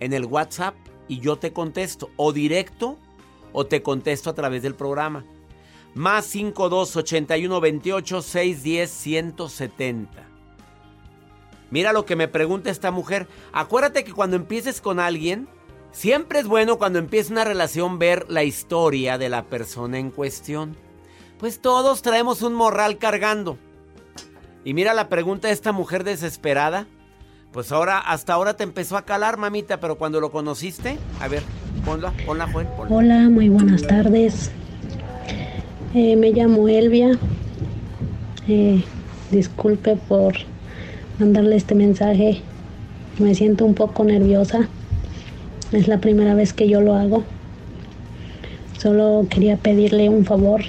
en 0.00 0.12
el 0.12 0.26
WhatsApp 0.26 0.74
y 1.08 1.18
yo 1.18 1.36
te 1.36 1.54
contesto. 1.54 2.10
O 2.16 2.34
directo 2.34 2.98
o 3.54 3.64
te 3.66 3.82
contesto 3.82 4.28
a 4.28 4.34
través 4.34 4.62
del 4.62 4.74
programa. 4.74 5.24
Más 5.94 6.24
52 6.26 6.96
81 6.96 7.60
28 7.60 8.22
610 8.22 8.90
170. 8.90 10.22
Mira 11.70 11.92
lo 11.92 12.04
que 12.04 12.16
me 12.16 12.28
pregunta 12.28 12.70
esta 12.70 12.90
mujer. 12.90 13.26
Acuérdate 13.52 14.04
que 14.04 14.12
cuando 14.12 14.36
empieces 14.36 14.80
con 14.80 15.00
alguien, 15.00 15.48
siempre 15.90 16.38
es 16.38 16.46
bueno 16.46 16.78
cuando 16.78 16.98
empieza 16.98 17.32
una 17.32 17.44
relación 17.44 17.98
ver 17.98 18.26
la 18.30 18.44
historia 18.44 19.18
de 19.18 19.28
la 19.28 19.44
persona 19.44 19.98
en 19.98 20.10
cuestión. 20.10 20.76
Pues 21.38 21.60
todos 21.60 22.02
traemos 22.02 22.42
un 22.42 22.54
morral 22.54 22.98
cargando. 22.98 23.58
Y 24.64 24.74
mira 24.74 24.94
la 24.94 25.08
pregunta 25.08 25.48
de 25.48 25.54
esta 25.54 25.72
mujer 25.72 26.04
desesperada. 26.04 26.86
Pues 27.52 27.72
ahora, 27.72 27.98
hasta 27.98 28.32
ahora 28.32 28.54
te 28.54 28.64
empezó 28.64 28.96
a 28.96 29.04
calar, 29.04 29.36
mamita, 29.36 29.78
pero 29.78 29.98
cuando 29.98 30.20
lo 30.20 30.30
conociste, 30.30 30.98
a 31.20 31.28
ver, 31.28 31.42
ponla, 31.84 32.12
ponla, 32.24 32.50
Juan. 32.50 32.68
Hola, 32.88 33.28
muy 33.28 33.50
buenas 33.50 33.82
tardes. 33.82 34.50
Eh, 35.94 36.16
me 36.16 36.32
llamo 36.32 36.68
Elvia. 36.68 37.18
Eh, 38.48 38.82
disculpe 39.30 39.96
por 39.96 40.32
mandarle 41.18 41.56
este 41.56 41.74
mensaje. 41.74 42.40
Me 43.18 43.34
siento 43.34 43.66
un 43.66 43.74
poco 43.74 44.02
nerviosa. 44.02 44.68
Es 45.70 45.88
la 45.88 45.98
primera 45.98 46.34
vez 46.34 46.54
que 46.54 46.66
yo 46.66 46.80
lo 46.80 46.94
hago. 46.94 47.24
Solo 48.78 49.26
quería 49.28 49.58
pedirle 49.58 50.08
un 50.08 50.24
favor 50.24 50.62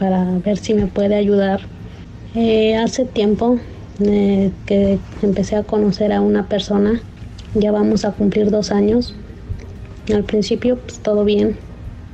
para 0.00 0.24
ver 0.44 0.58
si 0.58 0.74
me 0.74 0.88
puede 0.88 1.14
ayudar. 1.14 1.60
Eh, 2.34 2.76
hace 2.76 3.04
tiempo 3.04 3.60
que 3.98 4.98
empecé 5.22 5.54
a 5.54 5.62
conocer 5.62 6.12
a 6.12 6.20
una 6.20 6.48
persona. 6.48 7.00
Ya 7.54 7.70
vamos 7.70 8.04
a 8.04 8.10
cumplir 8.10 8.50
dos 8.50 8.72
años. 8.72 9.14
Al 10.12 10.24
principio, 10.24 10.76
pues 10.76 10.98
todo 10.98 11.24
bien. 11.24 11.56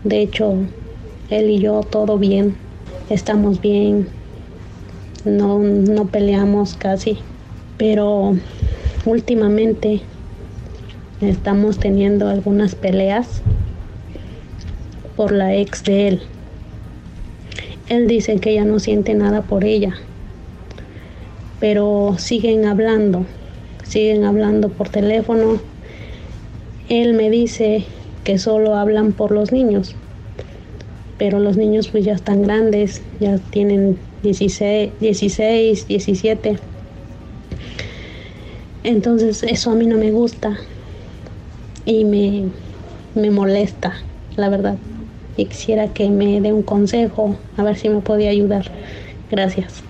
De 0.05 0.21
hecho, 0.21 0.55
él 1.38 1.51
y 1.51 1.59
yo 1.59 1.83
todo 1.83 2.18
bien. 2.18 2.57
Estamos 3.11 3.61
bien. 3.61 4.09
No, 5.25 5.59
no 5.59 6.07
peleamos 6.07 6.75
casi. 6.75 7.18
Pero 7.77 8.37
últimamente 9.05 10.01
estamos 11.21 11.79
teniendo 11.79 12.29
algunas 12.29 12.75
peleas 12.75 13.42
por 15.16 15.33
la 15.33 15.55
ex 15.55 15.85
de 15.85 16.09
él. 16.09 16.23
Él 17.88 18.07
dice 18.07 18.38
que 18.38 18.55
ya 18.55 18.64
no 18.64 18.79
siente 18.79 19.14
nada 19.14 19.42
por 19.42 19.64
ella 19.64 19.95
pero 21.62 22.16
siguen 22.18 22.64
hablando, 22.64 23.25
siguen 23.85 24.25
hablando 24.25 24.68
por 24.68 24.88
teléfono. 24.88 25.61
Él 26.88 27.14
me 27.14 27.31
dice 27.31 27.85
que 28.25 28.37
solo 28.38 28.75
hablan 28.75 29.12
por 29.12 29.31
los 29.31 29.53
niños, 29.53 29.95
pero 31.18 31.38
los 31.38 31.57
niños 31.57 31.88
pues 31.88 32.05
ya 32.05 32.14
están 32.14 32.42
grandes, 32.42 33.03
ya 33.20 33.38
tienen 33.38 33.98
16, 34.22 34.92
16 35.01 35.87
17. 35.88 36.59
Entonces 38.85 39.42
eso 39.42 39.70
a 39.70 39.75
mí 39.75 39.87
no 39.87 39.96
me 39.96 40.11
gusta 40.11 40.59
y 41.85 42.05
me, 42.05 42.48
me 43.14 43.31
molesta, 43.31 43.94
la 44.37 44.48
verdad. 44.48 44.77
Y 45.37 45.46
quisiera 45.46 45.92
que 45.92 46.09
me 46.11 46.40
dé 46.40 46.53
un 46.53 46.62
consejo, 46.62 47.37
a 47.57 47.62
ver 47.62 47.79
si 47.79 47.88
me 47.88 48.01
podía 48.01 48.31
ayudar. 48.31 48.70
Gracias. 49.31 49.83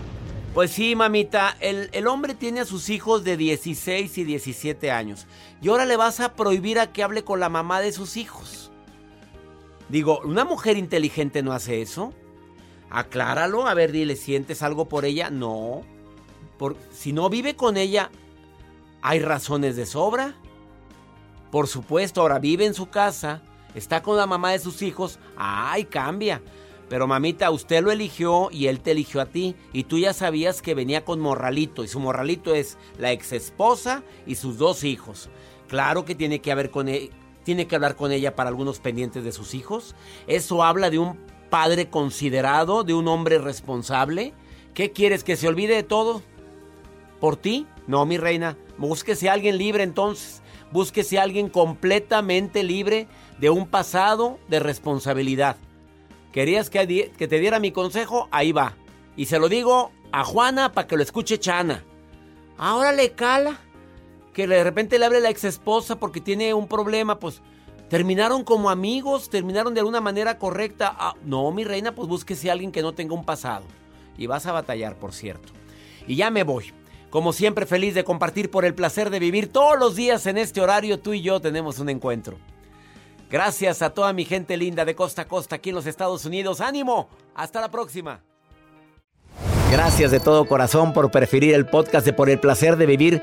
Pues 0.55 0.71
sí, 0.71 0.95
mamita, 0.95 1.57
el, 1.61 1.89
el, 1.93 2.07
hombre 2.07 2.35
tiene 2.35 2.61
a 2.61 2.65
sus 2.67 2.91
hijos 2.91 3.25
de 3.25 3.39
16 3.39 4.19
y 4.19 4.25
17 4.25 4.91
años. 4.91 5.27
Y 5.63 5.69
ahora 5.69 5.87
le 5.87 5.97
vas 5.97 6.21
a 6.21 6.35
prohibir 6.35 6.79
a 6.79 6.93
que 6.93 7.03
hable 7.03 7.25
con 7.25 7.41
la 7.41 7.49
mamá 7.49 7.81
de 7.81 7.91
sus 7.91 8.19
hijos. 8.19 8.62
Digo, 9.93 10.23
¿una 10.25 10.47
mujer 10.47 10.79
inteligente 10.79 11.43
no 11.43 11.53
hace 11.53 11.83
eso? 11.83 12.15
Acláralo, 12.89 13.67
a 13.67 13.75
ver, 13.75 13.93
dile, 13.93 14.17
¿sientes 14.17 14.63
algo 14.63 14.89
por 14.89 15.05
ella? 15.05 15.29
No. 15.29 15.83
Por, 16.57 16.79
si 16.91 17.13
no 17.13 17.29
vive 17.29 17.57
con 17.57 17.77
ella, 17.77 18.11
¿hay 19.03 19.21
razones 19.21 19.77
de 19.77 19.85
sobra? 19.85 20.35
Por 21.51 21.69
supuesto, 21.69 22.23
ahora 22.23 22.39
vive 22.39 22.65
en 22.65 22.73
su 22.73 22.89
casa, 22.89 23.43
está 23.75 24.03
con 24.03 24.17
la 24.17 24.27
mamá 24.27 24.53
de 24.53 24.61
sus 24.61 24.81
hijos, 24.81 25.19
¡ay, 25.37 25.85
cambia! 25.85 26.41
Pero 26.89 27.07
mamita, 27.07 27.51
usted 27.51 27.83
lo 27.83 27.93
eligió 27.93 28.49
y 28.51 28.69
él 28.69 28.81
te 28.81 28.93
eligió 28.93 29.21
a 29.21 29.27
ti. 29.27 29.57
Y 29.75 29.85
tú 29.85 29.99
ya 29.99 30.15
sabías 30.15 30.63
que 30.63 30.75
venía 30.75 31.05
con 31.05 31.21
morralito. 31.21 31.85
Y 31.85 31.89
su 31.89 32.01
morralito 32.01 32.55
es 32.55 32.77
la 32.99 33.13
ex 33.13 33.33
esposa 33.33 34.03
y 34.27 34.35
sus 34.35 34.59
dos 34.59 34.85
hijos. 34.85 35.31
Claro 35.69 36.05
que 36.05 36.15
tiene 36.15 36.41
que 36.41 36.53
haber 36.53 36.71
con 36.71 36.89
él. 36.89 37.11
Tiene 37.45 37.67
que 37.67 37.75
hablar 37.75 37.97
con 37.97 38.13
ella 38.13 38.37
para 38.37 38.49
algunos 38.49 38.81
pendientes 38.81 39.25
de 39.25 39.33
sus 39.33 39.55
hijos. 39.55 39.95
Eso 40.27 40.63
habla 40.63 40.91
de 40.91 40.99
un 40.99 41.19
padre 41.51 41.91
considerado, 41.91 42.85
de 42.85 42.95
un 42.95 43.09
hombre 43.09 43.39
responsable. 43.39 44.33
¿Qué 44.75 44.93
quieres? 44.93 45.25
¿Que 45.25 45.37
se 45.37 45.49
olvide 45.49 45.75
de 45.75 45.83
todo? 45.83 46.23
¿Por 47.21 47.37
ti? 47.37 47.67
No, 47.87 48.07
mi 48.07 48.17
reina. 48.17 48.57
Búsquese 48.79 49.29
a 49.29 49.35
alguien 49.35 49.59
libre 49.59 49.83
entonces. 49.83 50.43
Búsquese 50.73 51.19
a 51.19 51.23
alguien 51.23 51.49
completamente 51.49 52.63
libre 52.63 53.07
de 53.39 53.51
un 53.51 53.67
pasado 53.67 54.39
de 54.49 54.61
responsabilidad. 54.61 55.57
¿Querías 56.33 56.71
que, 56.71 57.13
que 57.17 57.29
te 57.29 57.39
diera 57.39 57.61
mi 57.61 57.73
consejo? 57.73 58.29
Ahí 58.31 58.53
va. 58.53 58.75
Y 59.17 59.27
se 59.27 59.39
lo 59.39 59.49
digo 59.49 59.93
a 60.13 60.25
Juana 60.25 60.73
para 60.73 60.87
que 60.87 60.97
lo 60.97 61.03
escuche 61.03 61.39
Chana. 61.39 61.85
Ahora 62.57 62.93
le 62.93 63.13
cala. 63.13 63.61
Que 64.33 64.47
de 64.47 64.65
repente 64.65 64.99
le 64.99 65.07
hable 65.07 65.21
la 65.21 65.31
ex 65.31 65.45
esposa 65.45 65.97
porque 65.97 66.21
tiene 66.21 66.55
un 66.55 66.69
problema. 66.69 67.19
Pues 67.19 67.43
terminaron 67.89 68.45
como 68.45 68.71
amigos, 68.71 69.29
terminaron 69.31 69.75
de 69.75 69.81
alguna 69.81 70.01
manera 70.01 70.39
correcta. 70.39 70.95
Ah, 70.99 71.15
no, 71.25 71.51
mi 71.53 71.65
reina, 71.65 71.95
pues 71.95 72.09
búsquese 72.09 72.49
a 72.49 72.53
alguien 72.53 72.73
que 72.73 72.83
no 72.83 72.93
tenga 72.95 73.15
un 73.15 73.25
pasado. 73.25 73.65
Y 74.17 74.27
vas 74.27 74.47
a 74.47 74.53
batallar, 74.53 74.97
por 74.97 75.13
cierto. 75.13 75.53
Y 76.07 76.17
ya 76.17 76.31
me 76.31 76.45
voy. 76.45 76.73
Como 77.11 77.35
siempre, 77.35 77.67
feliz 77.67 77.95
de 77.95 78.05
compartir 78.05 78.51
por 78.51 78.65
el 78.65 78.75
placer 78.75 79.11
de 79.11 79.19
vivir 79.19 79.53
todos 79.53 79.79
los 79.79 79.97
días 79.97 80.27
en 80.27 80.39
este 80.39 80.63
horario. 80.63 80.99
Tú 80.99 81.13
y 81.13 81.21
yo 81.21 81.41
tenemos 81.41 81.79
un 81.79 81.91
encuentro. 81.91 82.39
Gracias 83.31 83.81
a 83.83 83.91
toda 83.91 84.13
mi 84.13 84.25
gente 84.25 84.57
linda 84.57 84.85
de 84.85 84.95
costa 84.95 85.23
a 85.23 85.29
costa 85.29 85.57
aquí 85.57 85.71
en 85.71 85.77
los 85.77 85.87
Estados 85.87 86.25
Unidos. 86.25 86.61
¡Ánimo! 86.61 87.09
Hasta 87.35 87.61
la 87.61 87.71
próxima. 87.71 88.23
Gracias 89.71 90.11
de 90.11 90.21
todo 90.21 90.47
corazón 90.47 90.93
por 90.93 91.11
preferir 91.11 91.55
el 91.55 91.65
podcast 91.65 92.05
de 92.05 92.13
Por 92.13 92.29
el 92.29 92.39
placer 92.39 92.77
de 92.77 92.85
vivir 92.85 93.23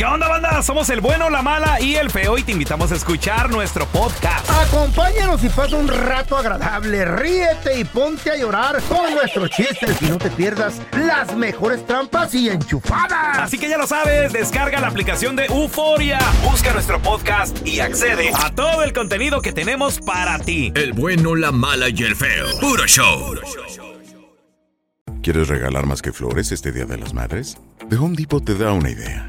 ¿Qué 0.00 0.06
onda, 0.06 0.28
banda? 0.28 0.62
Somos 0.62 0.88
el 0.88 1.02
bueno, 1.02 1.28
la 1.28 1.42
mala 1.42 1.78
y 1.78 1.96
el 1.96 2.08
feo 2.08 2.38
y 2.38 2.42
te 2.42 2.52
invitamos 2.52 2.90
a 2.90 2.94
escuchar 2.94 3.50
nuestro 3.50 3.84
podcast. 3.84 4.48
Acompáñanos 4.48 5.44
y 5.44 5.50
pasa 5.50 5.76
un 5.76 5.88
rato 5.88 6.38
agradable. 6.38 7.04
Ríete 7.04 7.78
y 7.78 7.84
ponte 7.84 8.30
a 8.30 8.36
llorar 8.38 8.80
con 8.84 9.12
nuestros 9.12 9.50
chistes 9.50 10.00
y 10.00 10.06
no 10.06 10.16
te 10.16 10.30
pierdas 10.30 10.80
las 10.92 11.36
mejores 11.36 11.86
trampas 11.86 12.34
y 12.34 12.48
enchufadas. 12.48 13.40
Así 13.40 13.58
que 13.58 13.68
ya 13.68 13.76
lo 13.76 13.86
sabes, 13.86 14.32
descarga 14.32 14.80
la 14.80 14.86
aplicación 14.86 15.36
de 15.36 15.44
Euforia, 15.44 16.18
busca 16.50 16.72
nuestro 16.72 16.98
podcast 17.02 17.58
y 17.66 17.80
accede 17.80 18.30
a 18.34 18.54
todo 18.54 18.82
el 18.82 18.94
contenido 18.94 19.42
que 19.42 19.52
tenemos 19.52 20.00
para 20.00 20.38
ti. 20.38 20.72
El 20.76 20.94
bueno, 20.94 21.34
la 21.34 21.52
mala 21.52 21.90
y 21.90 22.02
el 22.04 22.16
feo. 22.16 22.46
Puro 22.58 22.86
show. 22.86 23.34
¿Quieres 25.22 25.48
regalar 25.48 25.84
más 25.84 26.00
que 26.00 26.10
flores 26.10 26.52
este 26.52 26.72
Día 26.72 26.86
de 26.86 26.96
las 26.96 27.12
Madres? 27.12 27.58
The 27.90 27.96
Home 27.96 28.16
Depot 28.16 28.42
te 28.42 28.54
da 28.54 28.72
una 28.72 28.88
idea. 28.88 29.28